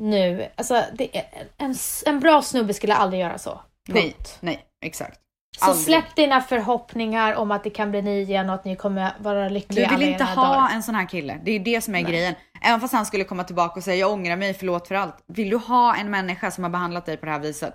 [0.00, 1.22] nu, alltså det
[1.56, 1.74] en,
[2.06, 3.60] en bra snubbe skulle aldrig göra så.
[3.94, 5.20] Nej, nej, exakt.
[5.58, 5.84] Så aldrig.
[5.84, 9.44] släpp dina förhoppningar om att det kan bli ni igen och att ni kommer vara
[9.48, 10.74] Du lyckliga vill alla inte ha dagar.
[10.74, 11.40] en sån här kille.
[11.44, 12.12] Det är det som är Nej.
[12.12, 12.34] grejen.
[12.62, 15.14] Även fast han skulle komma tillbaka och säga jag ångrar mig, förlåt för allt.
[15.26, 17.74] Vill du ha en människa som har behandlat dig på det här viset?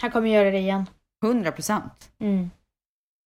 [0.00, 0.86] Han kommer göra det igen.
[1.24, 2.10] 100 procent.
[2.20, 2.50] Mm.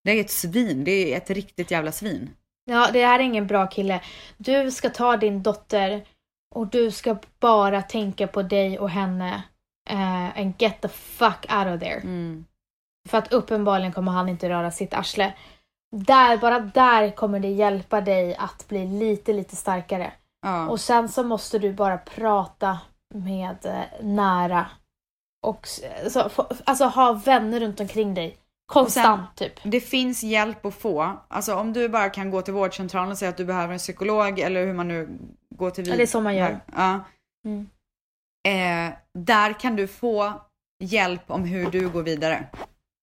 [0.04, 2.30] Det är ett svin, det är ett riktigt jävla svin.
[2.64, 4.00] Ja, det här är ingen bra kille.
[4.37, 6.02] Du ska ta din dotter
[6.54, 9.42] och du ska bara tänka på dig och henne.
[9.90, 12.00] Eh, and get the fuck out of there.
[12.00, 12.44] Mm.
[13.09, 15.33] För att uppenbarligen kommer han inte röra sitt arsle.
[15.96, 20.12] Där, bara där kommer det hjälpa dig att bli lite, lite starkare.
[20.42, 20.68] Ja.
[20.68, 22.79] Och sen så måste du bara prata
[23.14, 24.66] med eh, nära.
[25.46, 28.37] Och s- så, få- alltså ha vänner runt omkring dig.
[28.72, 29.53] Konstant typ.
[29.64, 31.16] Det finns hjälp att få.
[31.29, 34.38] Alltså om du bara kan gå till vårdcentralen och säga att du behöver en psykolog
[34.38, 35.09] eller hur man nu
[35.55, 36.61] går till Ja, det är så man gör.
[36.76, 37.00] Ja.
[37.44, 37.68] Mm.
[38.48, 40.33] Eh, där kan du få
[40.85, 42.46] hjälp om hur du går vidare.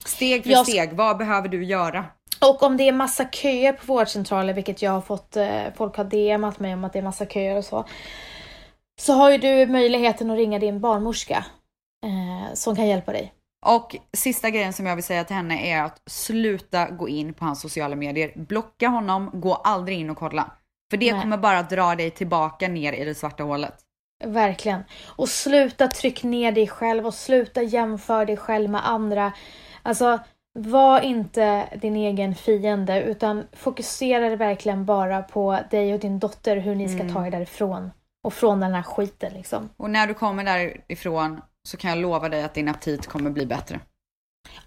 [0.05, 2.05] Steg för Jag steg, vad behöver du göra?
[2.41, 6.03] Och om det är massa köer på vårdcentraler, vilket jag har fått, eh, folk har
[6.03, 7.85] DMat mig om att det är massa köer och så.
[8.99, 11.45] Så har ju du möjligheten att ringa din barnmorska.
[12.05, 13.33] Eh, som kan hjälpa dig.
[13.65, 17.45] Och sista grejen som jag vill säga till henne är att sluta gå in på
[17.45, 18.31] hans sociala medier.
[18.35, 20.51] Blocka honom, gå aldrig in och kolla.
[20.89, 21.21] För det Nej.
[21.21, 23.86] kommer bara dra dig tillbaka ner i det svarta hålet.
[24.25, 24.83] Verkligen.
[25.05, 29.33] Och sluta tryck ner dig själv och sluta jämföra dig själv med andra.
[29.83, 30.19] Alltså,
[30.59, 36.75] var inte din egen fiende utan fokusera verkligen bara på dig och din dotter, hur
[36.75, 37.91] ni ska ta er därifrån.
[38.23, 39.69] Och från den här skiten liksom.
[39.77, 43.45] Och när du kommer därifrån så kan jag lova dig att din aptit kommer bli
[43.45, 43.79] bättre.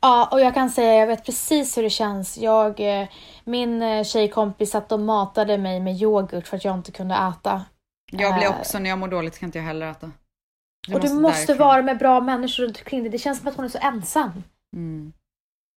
[0.00, 2.38] Ja, och jag kan säga, jag vet precis hur det känns.
[2.38, 3.08] Jag, eh,
[3.44, 7.64] min eh, tjejkompis satt och matade mig med yoghurt för att jag inte kunde äta.
[8.10, 8.60] Jag blir Eh.
[8.60, 10.10] också, när jag mår dåligt kan inte jag heller äta.
[10.94, 11.58] och du måste därifrån.
[11.68, 13.10] vara med bra människor runt omkring dig.
[13.10, 14.30] Det känns som att hon är så ensam.
[14.76, 15.12] Mm.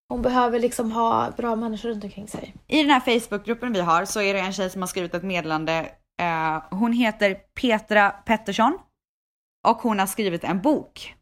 [0.10, 2.54] Hon behöver liksom ha bra människor runt omkring sig.
[2.68, 5.24] I den här Facebookgruppen vi har så är det en tjej som har skrivit ett
[5.24, 5.92] meddelande.
[6.22, 8.78] Eh, hon heter Petra Pettersson
[9.68, 11.16] och hon har skrivit en bok.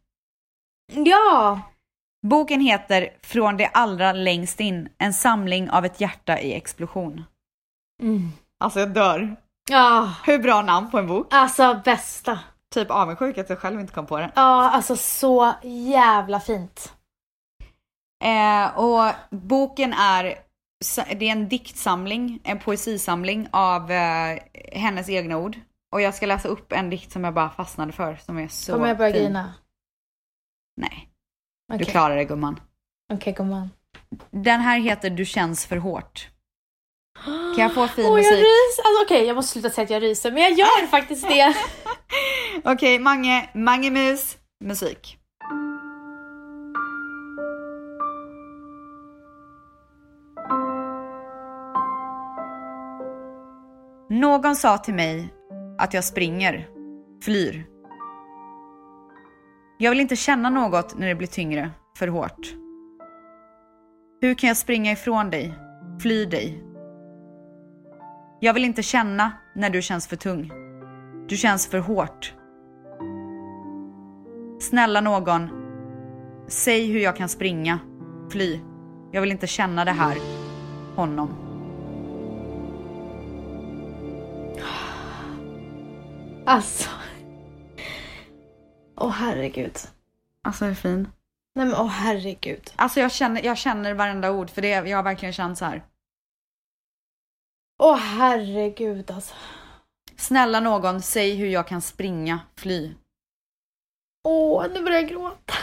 [0.92, 1.60] Ja!
[2.26, 7.24] Boken heter Från det allra längst in, en samling av ett hjärta i explosion.
[8.02, 8.28] Mm.
[8.64, 9.36] Alltså jag dör.
[9.70, 11.26] Ja, Hur bra namn på en bok.
[11.30, 12.38] alltså bästa.
[12.74, 14.32] Typ avundsjuk att jag själv inte kom på det.
[14.34, 16.92] Ja, alltså så jävla fint.
[18.24, 20.24] Eh, och boken är,
[21.18, 24.38] det är en diktsamling, en poesisamling av eh,
[24.72, 25.56] hennes egna ord.
[25.92, 28.72] Och jag ska läsa upp en dikt som jag bara fastnade för, som är så
[28.72, 29.54] Kommer jag börja grina?
[30.76, 31.08] Nej,
[31.72, 32.60] Okej, du klarar det gumman.
[33.12, 33.70] okay, gumman.
[34.30, 36.28] Den här heter Du känns för hårt.
[37.24, 38.32] Kan jag få fin jag musik?
[38.32, 38.82] ryser.
[38.84, 41.54] Alltså, Okej, jag måste sluta säga att jag ryser, men jag gör faktiskt det.
[42.64, 45.18] Okej, Mange, Mange Mus, musik.
[54.10, 55.34] Någon sa till mig
[55.78, 56.68] att jag springer,
[57.24, 57.66] flyr.
[59.78, 62.54] Jag vill inte känna något när det blir tyngre, för hårt.
[64.20, 65.54] Hur kan jag springa ifrån dig,
[66.02, 66.71] fly dig?
[68.44, 70.52] Jag vill inte känna när du känns för tung.
[71.28, 72.34] Du känns för hårt.
[74.60, 75.48] Snälla någon,
[76.48, 77.78] säg hur jag kan springa,
[78.30, 78.60] fly.
[79.12, 80.16] Jag vill inte känna det här,
[80.96, 81.34] honom.
[86.46, 86.90] Alltså.
[88.96, 89.78] Åh herregud.
[90.44, 91.08] Alltså hur fin.
[91.54, 92.72] Nej men åh herregud.
[92.76, 95.82] Alltså jag känner, jag känner varenda ord för det, jag har verkligen känt så här.
[97.84, 99.34] Åh herregud alltså.
[100.16, 102.94] Snälla någon, säg hur jag kan springa, fly.
[104.28, 105.54] Åh, nu börjar jag gråta.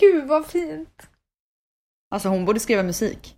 [0.00, 1.08] Gud vad fint.
[2.10, 3.36] Alltså hon borde skriva musik.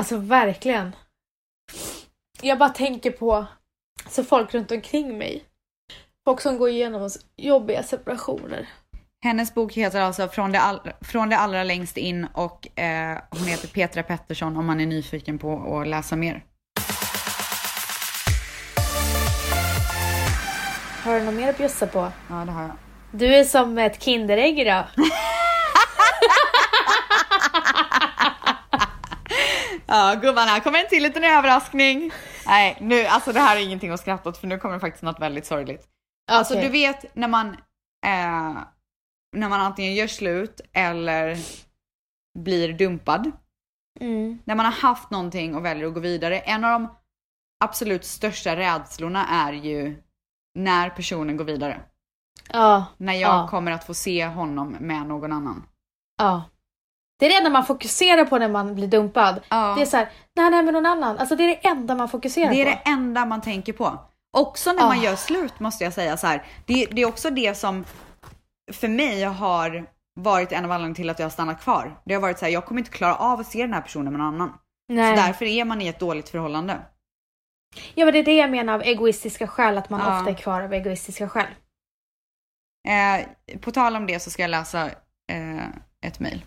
[0.00, 0.96] Alltså verkligen.
[2.42, 3.46] Jag bara tänker på
[4.08, 5.44] så folk runt omkring mig.
[6.24, 8.68] Folk som går igenom jobbiga separationer.
[9.24, 13.46] Hennes bok heter alltså Från det, all, Från det allra längst in och eh, hon
[13.46, 16.44] heter Petra Pettersson om man är nyfiken på att läsa mer.
[21.04, 22.12] Har du något mer att bjussa på?
[22.28, 22.76] Ja, det har jag.
[23.10, 24.84] Du är som ett Kinderägg idag.
[29.90, 32.12] Ja, gumman, här kommer en till liten överraskning.
[32.46, 35.02] Nej, nu, alltså det här är ingenting att skratta åt för nu kommer det faktiskt
[35.02, 35.84] något väldigt sorgligt.
[36.30, 36.64] Alltså Okej.
[36.66, 37.56] du vet när man,
[38.06, 38.58] eh,
[39.32, 41.36] när man antingen gör slut eller
[42.38, 43.30] blir dumpad.
[44.00, 44.38] Mm.
[44.44, 46.38] När man har haft någonting och väljer att gå vidare.
[46.40, 46.88] En av de
[47.64, 50.02] absolut största rädslorna är ju
[50.54, 51.80] när personen går vidare.
[52.52, 53.48] Ja, När jag Ja.
[53.50, 55.66] kommer att få se honom med någon annan.
[56.18, 56.42] ja.
[57.20, 59.40] Det är det enda man fokuserar på när man blir dumpad.
[59.48, 59.74] Ja.
[59.76, 61.18] Det är så här, nej nej men någon annan.
[61.18, 62.70] Alltså det är det enda man fokuserar Det är på.
[62.70, 63.98] det enda man tänker på.
[64.36, 66.46] Också när man gör slut måste jag säga så här.
[66.66, 67.84] Det, det är också det som
[68.72, 69.86] för mig har
[70.20, 72.00] varit en av anledningarna till att jag har stannat kvar.
[72.04, 74.12] Det har varit så här, jag kommer inte klara av att se den här personen
[74.12, 74.58] med någon annan.
[74.88, 75.16] Nej.
[75.16, 76.78] Så därför är man i ett dåligt förhållande.
[77.94, 80.18] Ja men det är det jag menar av egoistiska skäl, att man Ja.
[80.18, 81.46] ofta är kvar av egoistiska skäl.
[82.88, 83.26] Eh,
[83.60, 84.86] på tal om det så ska jag läsa
[85.32, 85.66] eh,
[86.06, 86.44] ett mejl.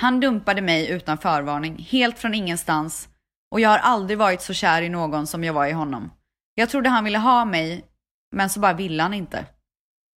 [0.00, 3.08] Han dumpade mig utan förvarning, helt från ingenstans
[3.50, 6.10] och jag har aldrig varit så kär i någon som jag var i honom.
[6.54, 7.84] Jag trodde han ville ha mig,
[8.34, 9.46] men så bara ville han inte.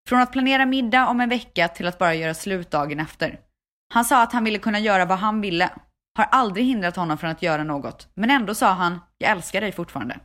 [0.09, 3.39] Från att planera middag om en vecka till att bara göra slut dagen efter.
[3.93, 5.69] Han sa att han ville kunna göra vad han ville.
[6.17, 9.71] Har aldrig hindrat honom från att göra något, men ändå sa han, jag älskar dig
[9.71, 10.19] fortfarande.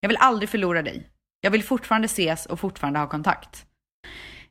[0.00, 1.08] Jag vill aldrig förlora dig.
[1.40, 3.66] Jag vill fortfarande ses och fortfarande ha kontakt.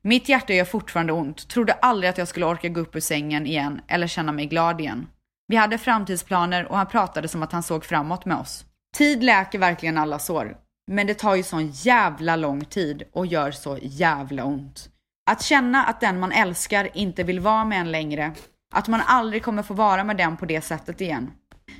[0.02, 1.50] Mitt hjärta gör fortfarande ont.
[1.50, 4.82] Trodde aldrig att jag skulle orka gå upp ur sängen igen eller känna mig glad
[4.82, 5.08] igen.
[5.48, 8.65] Vi hade framtidsplaner och han pratade som att han såg framåt med oss.
[8.98, 10.58] Tid läker verkligen alla sår.
[10.91, 14.89] Men det tar ju sån jävla lång tid och gör så jävla ont.
[15.32, 18.32] Att känna att den man älskar inte vill vara med en längre.
[18.73, 21.32] Att man aldrig kommer få vara med den på det sättet igen.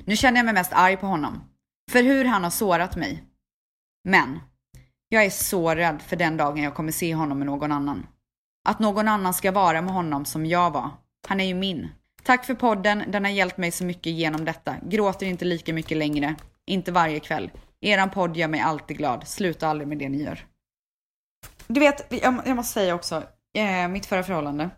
[0.04, 1.44] Nu känner jag mig mest arg på honom.
[1.90, 3.24] För hur han har sårat mig.
[4.04, 4.40] Men
[5.08, 8.06] jag är så rädd för den dagen jag kommer se honom med någon annan.
[8.68, 10.90] Att någon annan ska vara med honom som jag var.
[11.28, 11.88] Han är ju min.
[12.22, 14.76] Tack för podden, den har hjälpt mig så mycket genom detta.
[14.82, 16.34] Gråter inte lika mycket längre.
[16.66, 17.50] Inte varje kväll.
[17.80, 19.28] Eran podd gör mig alltid glad.
[19.28, 20.46] Sluta aldrig med det ni gör.
[21.66, 23.22] Du vet, jag, jag måste säga också,
[23.56, 24.70] eh, mitt förra förhållande,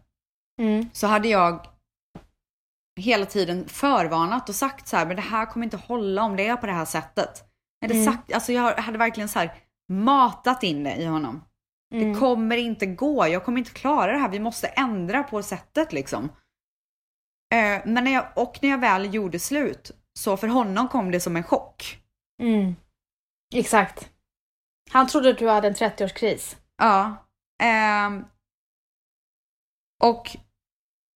[0.61, 0.89] Mm.
[0.93, 1.67] så hade jag
[3.01, 6.47] hela tiden förvarnat och sagt så här, men det här kommer inte hålla om det
[6.47, 7.45] är på det här sättet.
[7.81, 8.13] Jag hade, Mm.
[8.13, 9.55] sagt, alltså jag hade verkligen så här
[9.89, 11.45] matat in det i honom.
[11.95, 12.13] Mm.
[12.13, 15.93] Det kommer inte gå, jag kommer inte klara det här, vi måste ändra på sättet
[15.93, 16.25] liksom.
[17.55, 21.21] Eh, men när jag, och när jag väl gjorde slut, så för honom kom det
[21.21, 21.99] som en chock.
[22.43, 22.77] Mm.
[23.53, 24.09] Exakt.
[24.91, 26.57] Han trodde att du hade en 30-årskris.
[26.79, 27.17] Ja.
[27.63, 28.25] ehm,
[30.03, 30.37] och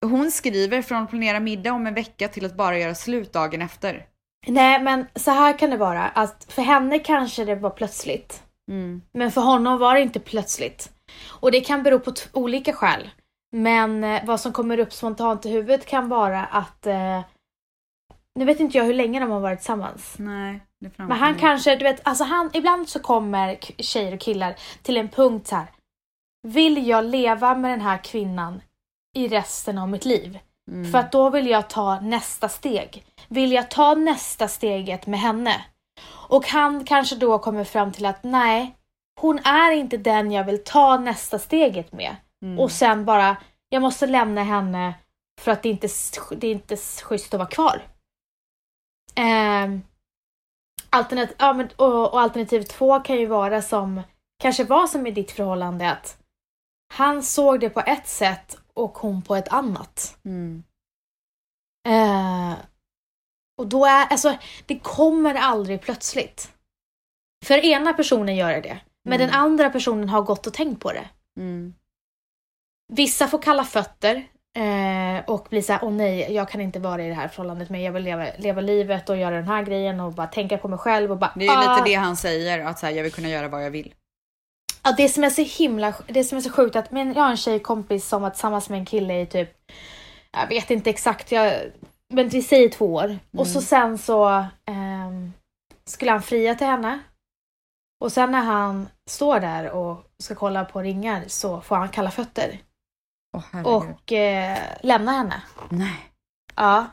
[0.01, 3.61] hon skriver från att planera middag om en vecka till att bara göra slut dagen
[3.61, 4.05] efter.
[4.47, 6.07] Nej men så här kan det vara.
[6.07, 8.43] Att för henne kanske det var plötsligt.
[8.71, 9.01] Mm.
[9.13, 10.91] Men för honom var det inte plötsligt.
[11.27, 13.09] Och det kan bero på olika skäl.
[13.51, 16.87] Men eh, vad som kommer upp spontant i huvudet kan vara att...
[16.87, 17.21] Eh,
[18.35, 20.15] nu vet inte jag hur länge de har varit tillsammans.
[20.17, 24.97] Nej, Men han kanske, du vet, alltså han, ibland så kommer tjejer och killar till
[24.97, 25.67] en punkt så här.
[26.47, 28.61] Vill jag leva med den här kvinnan
[29.15, 30.39] i resten av mitt liv?
[30.71, 30.91] Mm.
[30.91, 33.03] För att då vill jag ta nästa steg.
[33.27, 35.65] Vill jag ta nästa steget med henne?
[36.29, 38.75] Och han kanske då kommer fram till att nej,
[39.21, 42.15] hon är inte den jag vill ta nästa steget med.
[42.41, 42.59] Mm.
[42.59, 43.37] Och sen bara,
[43.69, 44.93] jag måste lämna henne
[45.41, 45.87] för att det inte
[46.37, 47.81] det är inte schysst att vara kvar.
[49.15, 49.81] Ehm,
[50.97, 54.01] alternat, ja, men, och, och alternativ två kan ju vara som,
[54.41, 56.17] kanske var som i ditt förhållande att
[56.93, 60.17] han såg det på ett sätt och hon på ett annat.
[60.25, 60.63] Mm.
[61.87, 62.57] Eh,
[63.57, 66.53] och då är, alltså, det kommer aldrig plötsligt.
[67.45, 69.27] För ena personen gör det, men Mm.
[69.27, 71.09] den andra personen har gått och tänkt på det.
[71.37, 71.73] Mm.
[72.93, 74.27] Vissa får kalla fötter
[74.57, 77.81] eh, och blir såhär, åh nej, jag kan inte vara i det här förhållandet men
[77.81, 80.79] jag vill leva, leva livet och göra den här grejen och bara tänka på mig
[80.79, 81.75] själv och bara, Det är ju ah.
[81.75, 83.93] lite det han säger, att så här, jag vill kunna göra vad jag vill.
[84.83, 87.31] Ja, det som är så himla, det som är så sjukt att men jag har
[87.31, 89.49] en tjejkompis som var tillsammans med en kille i typ,
[90.31, 91.53] jag vet inte exakt, jag,
[92.13, 93.19] men vi säger två år.
[93.37, 95.33] Och så sen så ehm,
[95.85, 96.99] skulle han fria till henne.
[98.03, 102.11] Och sen när han står där och ska kolla på ringar så får han kalla
[102.11, 102.59] fötter.
[103.51, 103.73] Herregud.
[103.95, 105.41] Och eh, lämnar henne.
[105.69, 105.95] Nej.
[106.55, 106.85] Ja.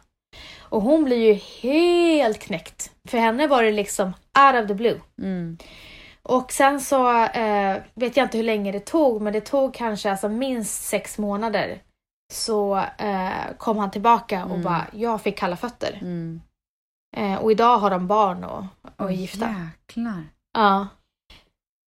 [0.61, 2.91] Och hon blir ju helt knäckt.
[3.09, 4.07] För henne var det liksom
[4.39, 5.01] out of the blue.
[5.23, 5.59] Mm.
[6.23, 10.11] Och sen så eh, vet jag inte hur länge det tog, men det tog kanske
[10.11, 11.83] alltså minst sex månader.
[12.33, 14.63] Så eh, kom han tillbaka och Mm.
[14.63, 15.99] bara, jag fick kalla fötter.
[16.03, 16.41] Mm.
[17.17, 18.65] Eh, och idag har de barn och,
[18.97, 19.49] och är gifta.
[19.49, 20.25] Jäklar.
[20.55, 20.87] Ja.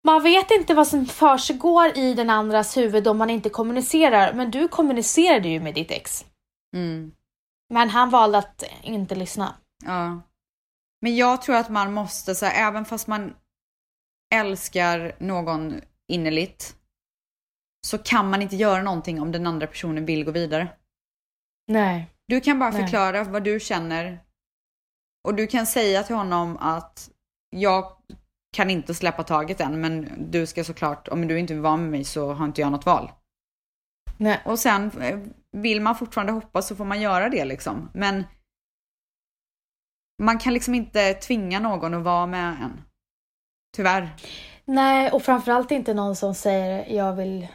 [0.07, 4.33] Man vet inte vad som försiggår i den andras huvud om man inte kommunicerar.
[4.33, 6.25] Men du kommunicerade ju med ditt ex.
[6.75, 7.11] Mm.
[7.73, 9.55] Men han valde att inte lyssna.
[9.85, 10.21] Ja.
[11.01, 13.35] Men jag tror att man måste, så här, även fast man
[14.35, 15.81] älskar någon
[16.11, 16.75] innerligt,
[17.87, 20.67] så kan man inte göra någonting om den andra personen vill gå vidare.
[21.67, 22.11] Nej.
[22.27, 22.81] Du kan bara Nej.
[22.81, 24.19] förklara vad du känner.
[25.27, 27.11] Och du kan säga till honom att
[27.49, 27.97] jag
[28.57, 31.89] kan inte släppa taget än, men du ska såklart, om du inte vill vara med
[31.91, 33.11] mig så har inte jag något val.
[34.17, 34.41] Nej.
[34.45, 35.19] Och sen eh,
[35.51, 37.89] vill man fortfarande hoppas så får man göra det liksom.
[37.93, 38.23] Men
[40.23, 42.81] man kan liksom inte tvinga någon att vara med en.
[43.75, 44.09] Tyvärr.
[44.65, 47.47] Nej, och framförallt inte någon som säger jag vill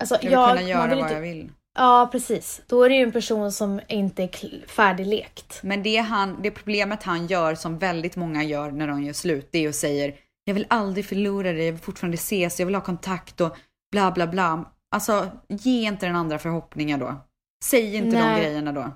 [0.00, 1.52] Alltså, Jag vill jag, kunna man göra vad inte- jag vill.
[1.74, 2.62] Ja, precis.
[2.66, 5.60] Då är det ju en person som inte är färdiglekt.
[5.62, 9.48] Men det, han, det problemet han gör som väldigt många gör när de gör slut,
[9.52, 10.14] det är att säger
[10.44, 13.56] jag vill aldrig förlora dig, jag vill fortfarande ses, jag vill ha kontakt och
[13.92, 14.64] bla bla bla.
[14.94, 17.14] Alltså, ge inte den andra förhoppningar då.
[17.64, 18.40] Säg inte de Nej.
[18.40, 18.90] grejerna då.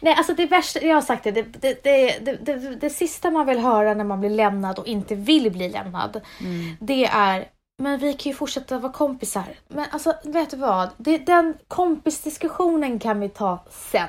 [0.00, 3.30] Nej, alltså det värsta, jag har sagt det, det, det, det, det, det, det sista
[3.30, 6.76] man vill höra när man blir lämnad och inte vill bli lämnad, Mm.
[6.80, 7.48] det är
[7.82, 9.44] men vi kan ju fortsätta vara kompisar.
[9.68, 10.88] Men alltså, vet du vad?
[10.96, 14.08] Det, den kompisdiskussionen kan vi ta sen.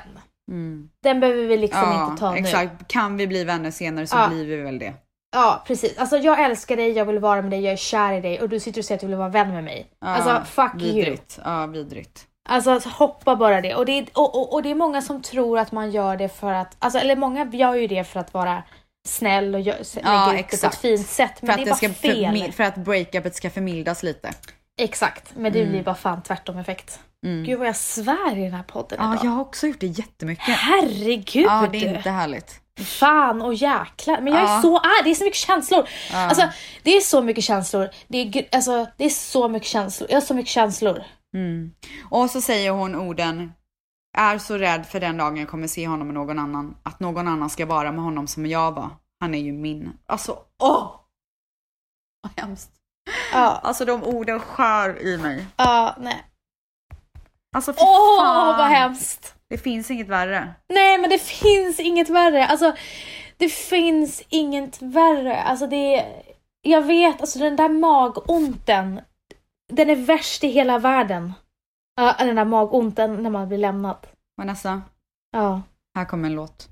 [0.50, 0.88] Mm.
[1.02, 2.38] Den behöver vi liksom Ja, inte ta nu.
[2.38, 2.88] exakt.
[2.88, 4.28] Kan vi bli vänner senare så Ja.
[4.28, 4.94] blir vi väl det.
[5.36, 5.98] Ja, precis.
[5.98, 8.48] Alltså jag älskar dig, jag vill vara med dig, jag är kär i dig och
[8.48, 9.90] du sitter och säger att du vill vara vän med mig.
[10.00, 10.94] Ja, alltså fuck you.
[10.94, 11.38] vidrigt.
[11.44, 12.26] Ja, vidrigt.
[12.48, 13.74] Alltså hoppa bara det.
[13.74, 16.28] Och det, är, och, och, och det är många som tror att man gör det
[16.28, 18.62] för att, alltså, eller många gör ju det för att vara
[19.06, 21.32] snäll och gör, lägga Ja, ut det på ett fint sätt.
[21.42, 22.24] Men För att, det är bara ska fel.
[22.24, 24.30] förmi- för att breakupet ska förmildas lite.
[24.78, 25.72] Exakt, men det Mm.
[25.72, 27.00] blir bara fan tvärtom effekt.
[27.26, 27.44] Mm.
[27.44, 29.24] Gud vad jag svär i den här podden Ja, idag.
[29.24, 30.44] jag har också gjort det jättemycket.
[30.44, 31.44] Herregud!
[31.46, 32.60] Ja, det är inte härligt.
[32.84, 34.20] Fan och jäklar.
[34.20, 34.62] Men jag är Ja.
[34.62, 35.88] så arg, det är så mycket känslor.
[36.12, 36.18] Ja.
[36.28, 36.48] Alltså
[36.82, 37.88] det är så mycket känslor.
[38.08, 40.10] Det är, alltså, det är så mycket känslor.
[40.10, 41.02] Jag har så mycket känslor.
[41.34, 41.72] Mm.
[42.10, 43.52] Och så säger hon orden
[44.16, 46.76] är så rädd för den dagen jag kommer se honom med någon annan.
[46.82, 48.90] Att någon annan ska vara med honom som jag var.
[49.20, 49.92] Han är ju min.
[50.06, 50.90] Alltså, åh!
[52.22, 52.70] Vad hemskt.
[53.32, 55.46] Ja, Alltså de orden skär i mig.
[55.56, 56.24] ja, nej.
[57.56, 58.58] Alltså fy Åh fan.
[58.58, 59.34] vad hemskt.
[59.48, 60.54] Det finns inget värre.
[60.68, 62.46] Nej men det finns inget värre.
[62.46, 62.72] Alltså
[63.36, 65.42] det finns inget värre.
[65.42, 66.22] Alltså det är,
[66.62, 69.00] jag vet, alltså den där magonten.
[69.72, 71.32] Den är värst i hela världen.
[71.96, 73.96] Ja, den där magonten när man blir lämnad.
[74.36, 74.82] Vanessa,
[75.32, 75.62] Ja.
[75.94, 76.68] här kommer en låt.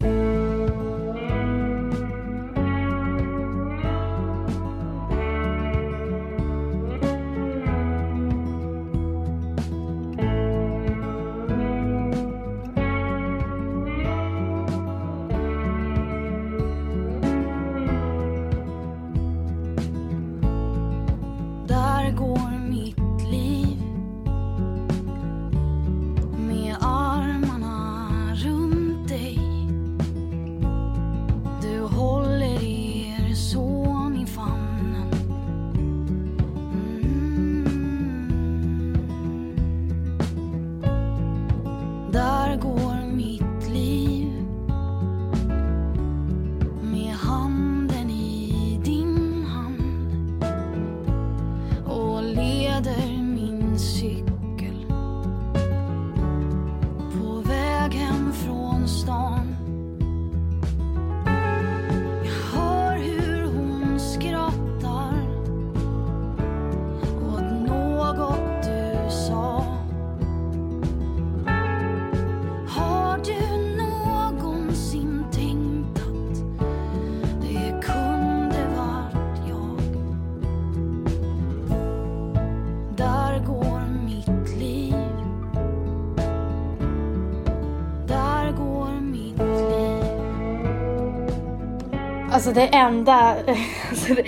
[92.44, 93.36] Alltså det enda...
[93.90, 94.24] Alltså det,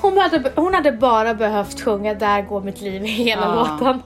[0.00, 3.54] hon, hade, hon hade bara behövt sjunga Där går mitt liv i hela Ja.
[3.54, 4.02] låten.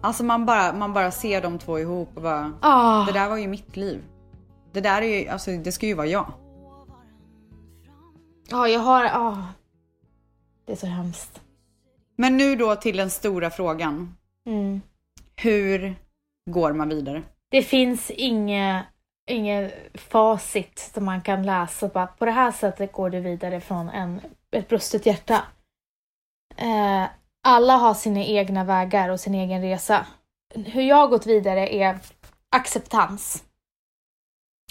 [0.00, 3.04] Alltså man bara, man bara ser de två ihop och bara, Ah.
[3.04, 4.02] det där var ju mitt liv.
[4.72, 6.32] Det där är ju, alltså det ska ju vara jag.
[8.50, 9.04] Ja, jag har...
[9.04, 9.36] ah.
[10.66, 11.40] Det är så hemskt.
[12.16, 14.16] Men nu då till den stora frågan.
[14.46, 14.80] Mm.
[15.36, 15.94] Hur
[16.50, 17.22] går man vidare?
[17.50, 18.84] Det finns inget
[19.30, 21.88] inge facit som man kan läsa.
[21.88, 25.42] Bara, på det här sättet går du vidare från en, ett brustet hjärta.
[26.56, 27.04] Eh,
[27.44, 30.06] alla har sina egna vägar och sin egen resa.
[30.54, 31.98] Hur jag har gått vidare är
[32.56, 33.44] acceptans.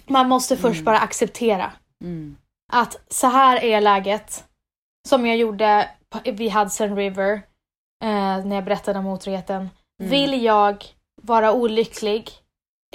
[0.08, 0.86] Man måste först Mm.
[0.86, 1.72] bara acceptera
[2.04, 2.38] Mm.
[2.72, 4.45] att så här är läget.
[5.08, 5.89] Som jag gjorde
[6.24, 7.34] vid Hudson River
[8.04, 9.70] eh, när jag berättade om otroheten.
[10.00, 10.12] Mm.
[10.12, 10.86] Vill jag
[11.22, 12.30] vara olycklig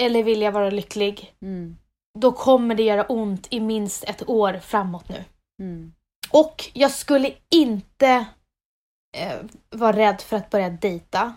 [0.01, 1.35] eller vill jag vara lycklig?
[1.43, 1.77] Mm.
[2.19, 5.25] Då kommer det göra ont i minst ett år framåt nu.
[5.63, 5.93] Mm.
[6.31, 8.27] Och jag skulle inte
[9.17, 9.39] eh,
[9.71, 11.35] vara rädd för att börja dejta.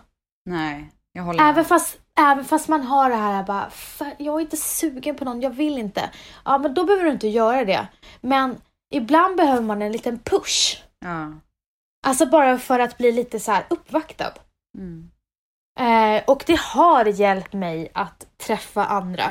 [0.50, 1.50] Nej, jag håller med.
[1.50, 5.24] Även fast, även fast man har det här bara, "Fan, jag är inte sugen på
[5.24, 6.10] någon, jag vill inte.
[6.44, 7.88] Ja, men då behöver du inte göra det.
[8.20, 8.60] Men
[8.94, 10.82] ibland behöver man en liten push.
[11.04, 11.32] Ja.
[12.06, 14.32] Alltså bara för att bli lite så här uppvaktad.
[14.78, 15.10] Mm.
[15.78, 19.24] Eh, och det har hjälpt mig att träffa andra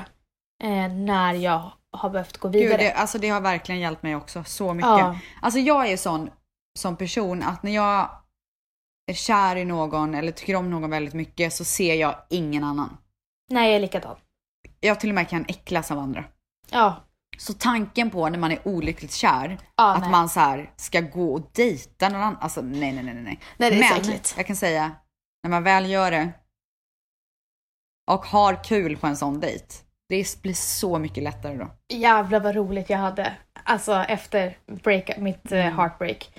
[0.63, 2.69] eh, när jag har behövt gå vidare.
[2.69, 4.89] Gud, det, alltså det har verkligen hjälpt mig också så mycket.
[4.89, 5.17] ja.
[5.41, 6.29] Alltså jag är sån
[6.79, 8.09] som person att när jag
[9.11, 12.97] är kär i någon eller tycker om någon väldigt mycket så ser jag ingen annan.
[13.51, 14.15] Nej, jag är likadan.
[14.79, 16.23] Jag till och med kan äcklas av andra.
[16.69, 16.95] Ja.
[17.37, 20.09] Så tanken på när man är olyckligt kär, Ja, att nej.
[20.09, 22.37] man så ska gå och dejta någon annan.
[22.41, 23.39] Alltså nej, nej, nej, nej.
[23.57, 24.33] Nej, det är så Men äckligt.
[24.37, 24.91] jag kan säga,
[25.47, 26.29] när man väl gör det
[28.11, 29.65] och har kul på en sån dejt,
[30.09, 31.67] det blir så mycket lättare då.
[31.93, 33.33] Jävlar vad roligt jag hade.
[33.63, 36.29] Alltså efter break, mitt eh, heartbreak.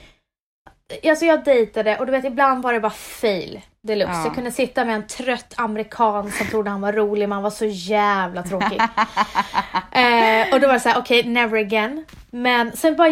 [1.05, 4.13] Alltså jag dejtade och du vet ibland var det bara fail deluxe.
[4.15, 4.25] Ja.
[4.25, 7.51] Jag kunde sitta med en trött amerikan som trodde han var rolig men han var
[7.51, 8.81] så jävla tråkig.
[9.93, 12.05] eh, och då var det så här: okej never again.
[12.31, 13.09] Men sen bara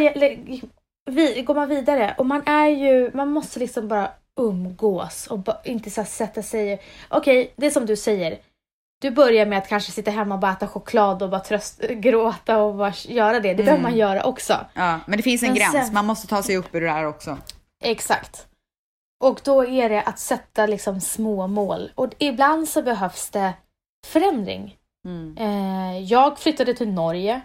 [1.11, 5.91] vi, går man vidare och man är ju, man måste liksom bara umgås och inte
[5.91, 6.83] så sätta sig.
[7.09, 8.39] Okej, det är som du säger.
[9.01, 12.59] Du börjar med att kanske sitta hemma och bara äta choklad och bara tröst, gråta
[12.63, 13.55] och bara göra det.
[13.55, 14.67] Det behöver man göra också.
[14.75, 16.91] Ja, men det finns en Men gräns, sen- man måste ta sig upp ur det
[16.91, 17.39] här också.
[17.85, 18.47] Exakt.
[19.25, 21.91] Och då är det att sätta liksom små mål.
[21.95, 23.53] Och ibland så behövs det
[24.07, 24.77] förändring.
[25.07, 25.37] Mm.
[25.39, 27.41] Eh, jag flyttade till Norge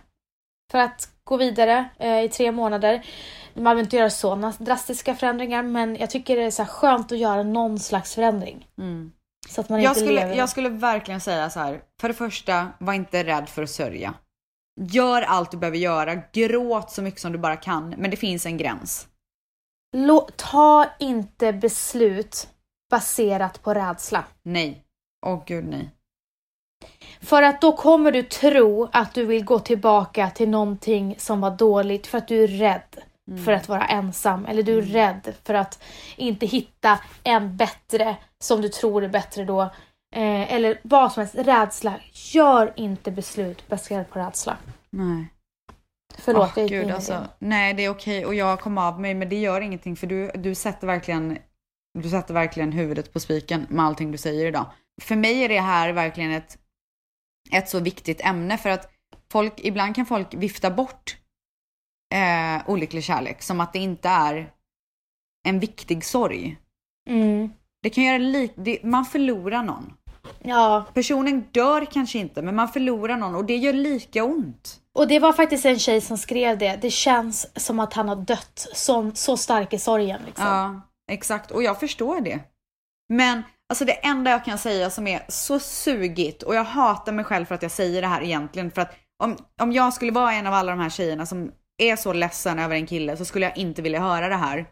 [0.72, 3.06] för att gå vidare eh, i tre månader.
[3.54, 7.18] Man behöver inte göra sådana drastiska förändringar men jag tycker det är så skönt att
[7.18, 8.68] göra någon slags förändring.
[8.78, 9.12] Mm.
[9.50, 10.36] Så att man Jag, inte skulle, lever...
[10.36, 11.82] jag skulle verkligen säga så här.
[12.02, 14.14] För det första, var inte rädd för att sörja.
[14.82, 18.46] Gör allt du behöver göra, gråt så mycket som du bara kan, men det finns
[18.46, 19.08] en gräns.
[19.96, 22.50] Lå- ta inte beslut
[22.92, 24.24] baserat på rädsla.
[24.44, 24.84] Nej.
[25.26, 25.90] Åh gud nej.
[27.22, 31.52] För att då kommer du tro att du vill gå tillbaka till någonting som var
[31.52, 33.04] dåligt för att du är rädd
[33.38, 34.46] för att vara ensam.
[34.46, 35.84] Eller du är rädd för att
[36.16, 39.62] inte hitta en bättre som du tror är bättre då.
[40.16, 41.36] Eh, eller vad som helst.
[41.36, 41.94] Rädsla.
[42.14, 44.58] Gör inte beslut baserat på rädsla.
[44.90, 45.26] Nej.
[46.18, 47.14] Förlåt, Åh, jag gick gud, in alltså.
[47.14, 47.28] det.
[47.40, 50.32] Nej, det är okej och jag kom av mig, men det gör ingenting för du,
[50.36, 51.38] du sätter verkligen
[52.00, 54.66] du sätter verkligen huvudet på spiken med allting du säger idag.
[55.02, 56.58] För mig är det här verkligen ett,
[57.52, 58.92] ett så viktigt ämne för att
[59.32, 61.18] folk, ibland kan folk vifta bort
[62.12, 64.50] eh, olycklig kärlek som att det inte är
[65.48, 66.58] en viktig sorg.
[67.10, 67.50] Mm.
[67.84, 69.94] Det kan göra li- det, man förlorar någon.
[70.44, 74.78] Ja, Personen dör kanske inte, men man förlorar någon och det gör lika ont.
[74.98, 76.80] och det var faktiskt en tjej som skrev det.
[76.82, 78.68] Det känns som att han har dött.
[78.74, 80.22] Så, så stark är sorgen.
[80.26, 80.46] Liksom.
[80.46, 80.82] Ja,
[81.12, 81.52] exakt.
[81.52, 82.40] Och jag förstår det.
[83.14, 87.26] Men alltså det enda jag kan säga som är så sugigt och jag hatar mig
[87.26, 88.72] själv för att jag säger det här egentligen.
[88.72, 91.52] För att om, om jag skulle vara en av alla de här tjejerna som
[91.82, 94.66] är så ledsen över en kille så skulle jag inte vilja höra det här.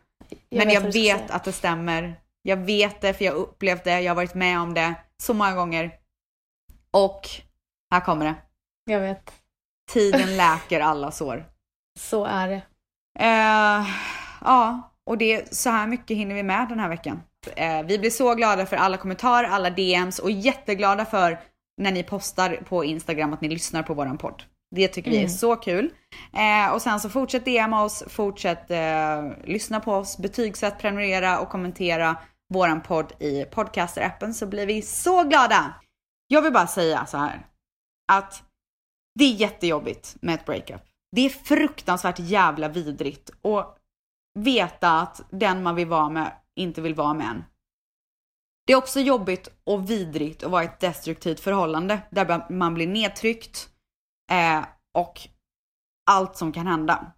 [0.49, 2.15] Men vet jag vet att det stämmer.
[2.41, 4.01] Jag vet det för jag har upplevt det.
[4.01, 4.93] Jag har varit med om det
[5.23, 5.91] så många gånger.
[6.91, 7.29] Och
[7.91, 8.35] här kommer det.
[8.85, 9.31] Jag vet.
[9.91, 11.45] Tiden läker alla sår.
[11.99, 12.61] Så är det.
[13.19, 13.87] Eh,
[14.41, 17.21] ja, och det, så här mycket hinner vi med den här veckan.
[17.55, 21.39] Eh, vi blir så glada för alla kommentarer, alla DMs och jätteglada för
[21.77, 24.43] när ni postar på Instagram att ni lyssnar på våran podd.
[24.75, 25.29] Det tycker vi är Mm.
[25.29, 25.89] så kul.
[26.33, 31.49] Eh, och sen så fortsätt DMa oss, fortsätt eh, lyssna på oss, betygsätt, prenumerera och
[31.49, 32.17] kommentera
[32.53, 35.73] våran podd i podcaster-appen så blir vi så glada.
[36.27, 37.45] Jag vill bara säga så här
[38.11, 38.43] att
[39.19, 40.81] det är jättejobbigt med ett breakup.
[41.15, 43.77] Det är fruktansvärt jävla vidrigt och
[44.39, 47.43] veta att den man vill vara med inte vill vara med en.
[48.67, 52.87] Det är också jobbigt och vidrigt att vara i ett destruktivt förhållande där man blir
[52.87, 53.69] nedtryckt
[54.29, 55.19] eh, och
[56.11, 57.11] allt som kan hända.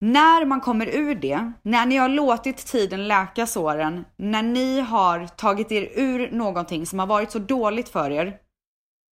[0.00, 5.26] När man kommer ur det, när ni har låtit tiden läka såren, när ni har
[5.26, 8.38] tagit er ur någonting som har varit så dåligt för er,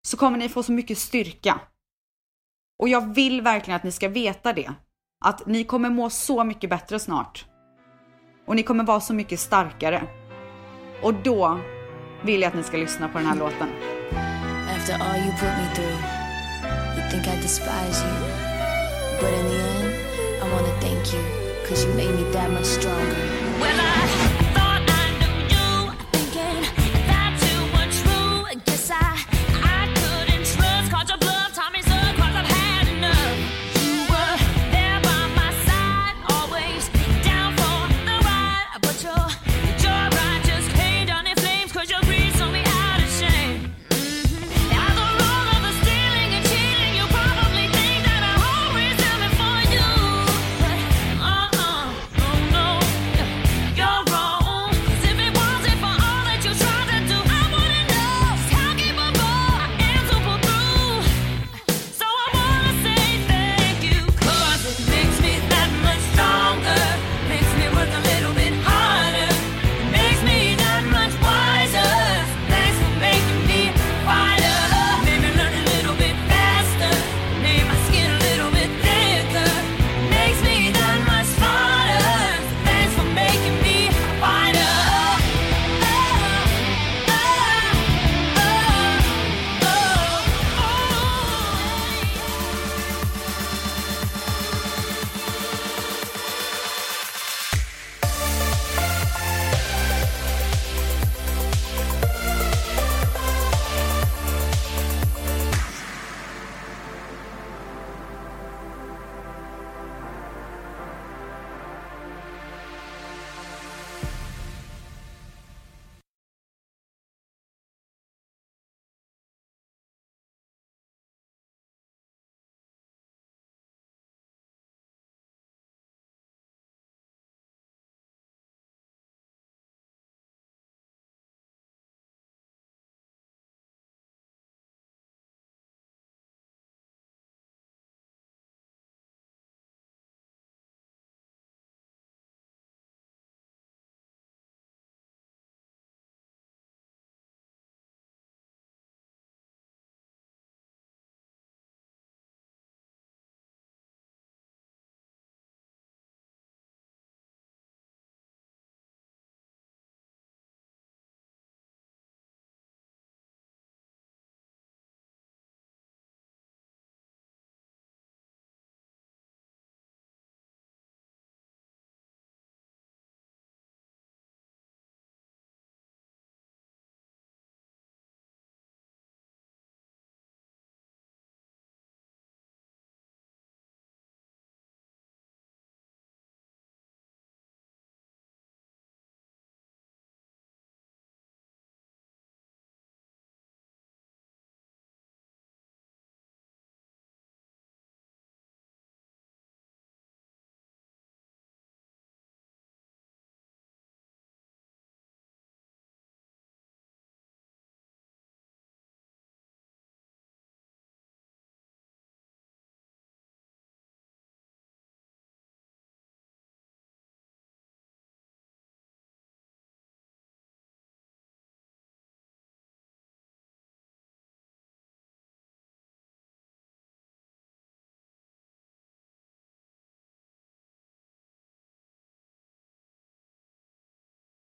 [0.08, 1.62] så kommer ni få så mycket styrka.
[2.80, 4.74] Och jag vill verkligen att ni ska veta det.
[5.26, 7.46] Att ni kommer må så mycket bättre snart.
[8.48, 10.08] Och ni kommer vara så mycket starkare.
[11.04, 11.60] Och då
[12.24, 13.70] vill jag att ni ska lyssna på den här låten.
[14.76, 16.21] After all you put me through,
[17.12, 18.16] think I despise you.
[19.20, 21.22] But in the end, I wanna thank you,
[21.68, 23.22] cause you made me that much stronger.
[23.60, 24.31] Well, I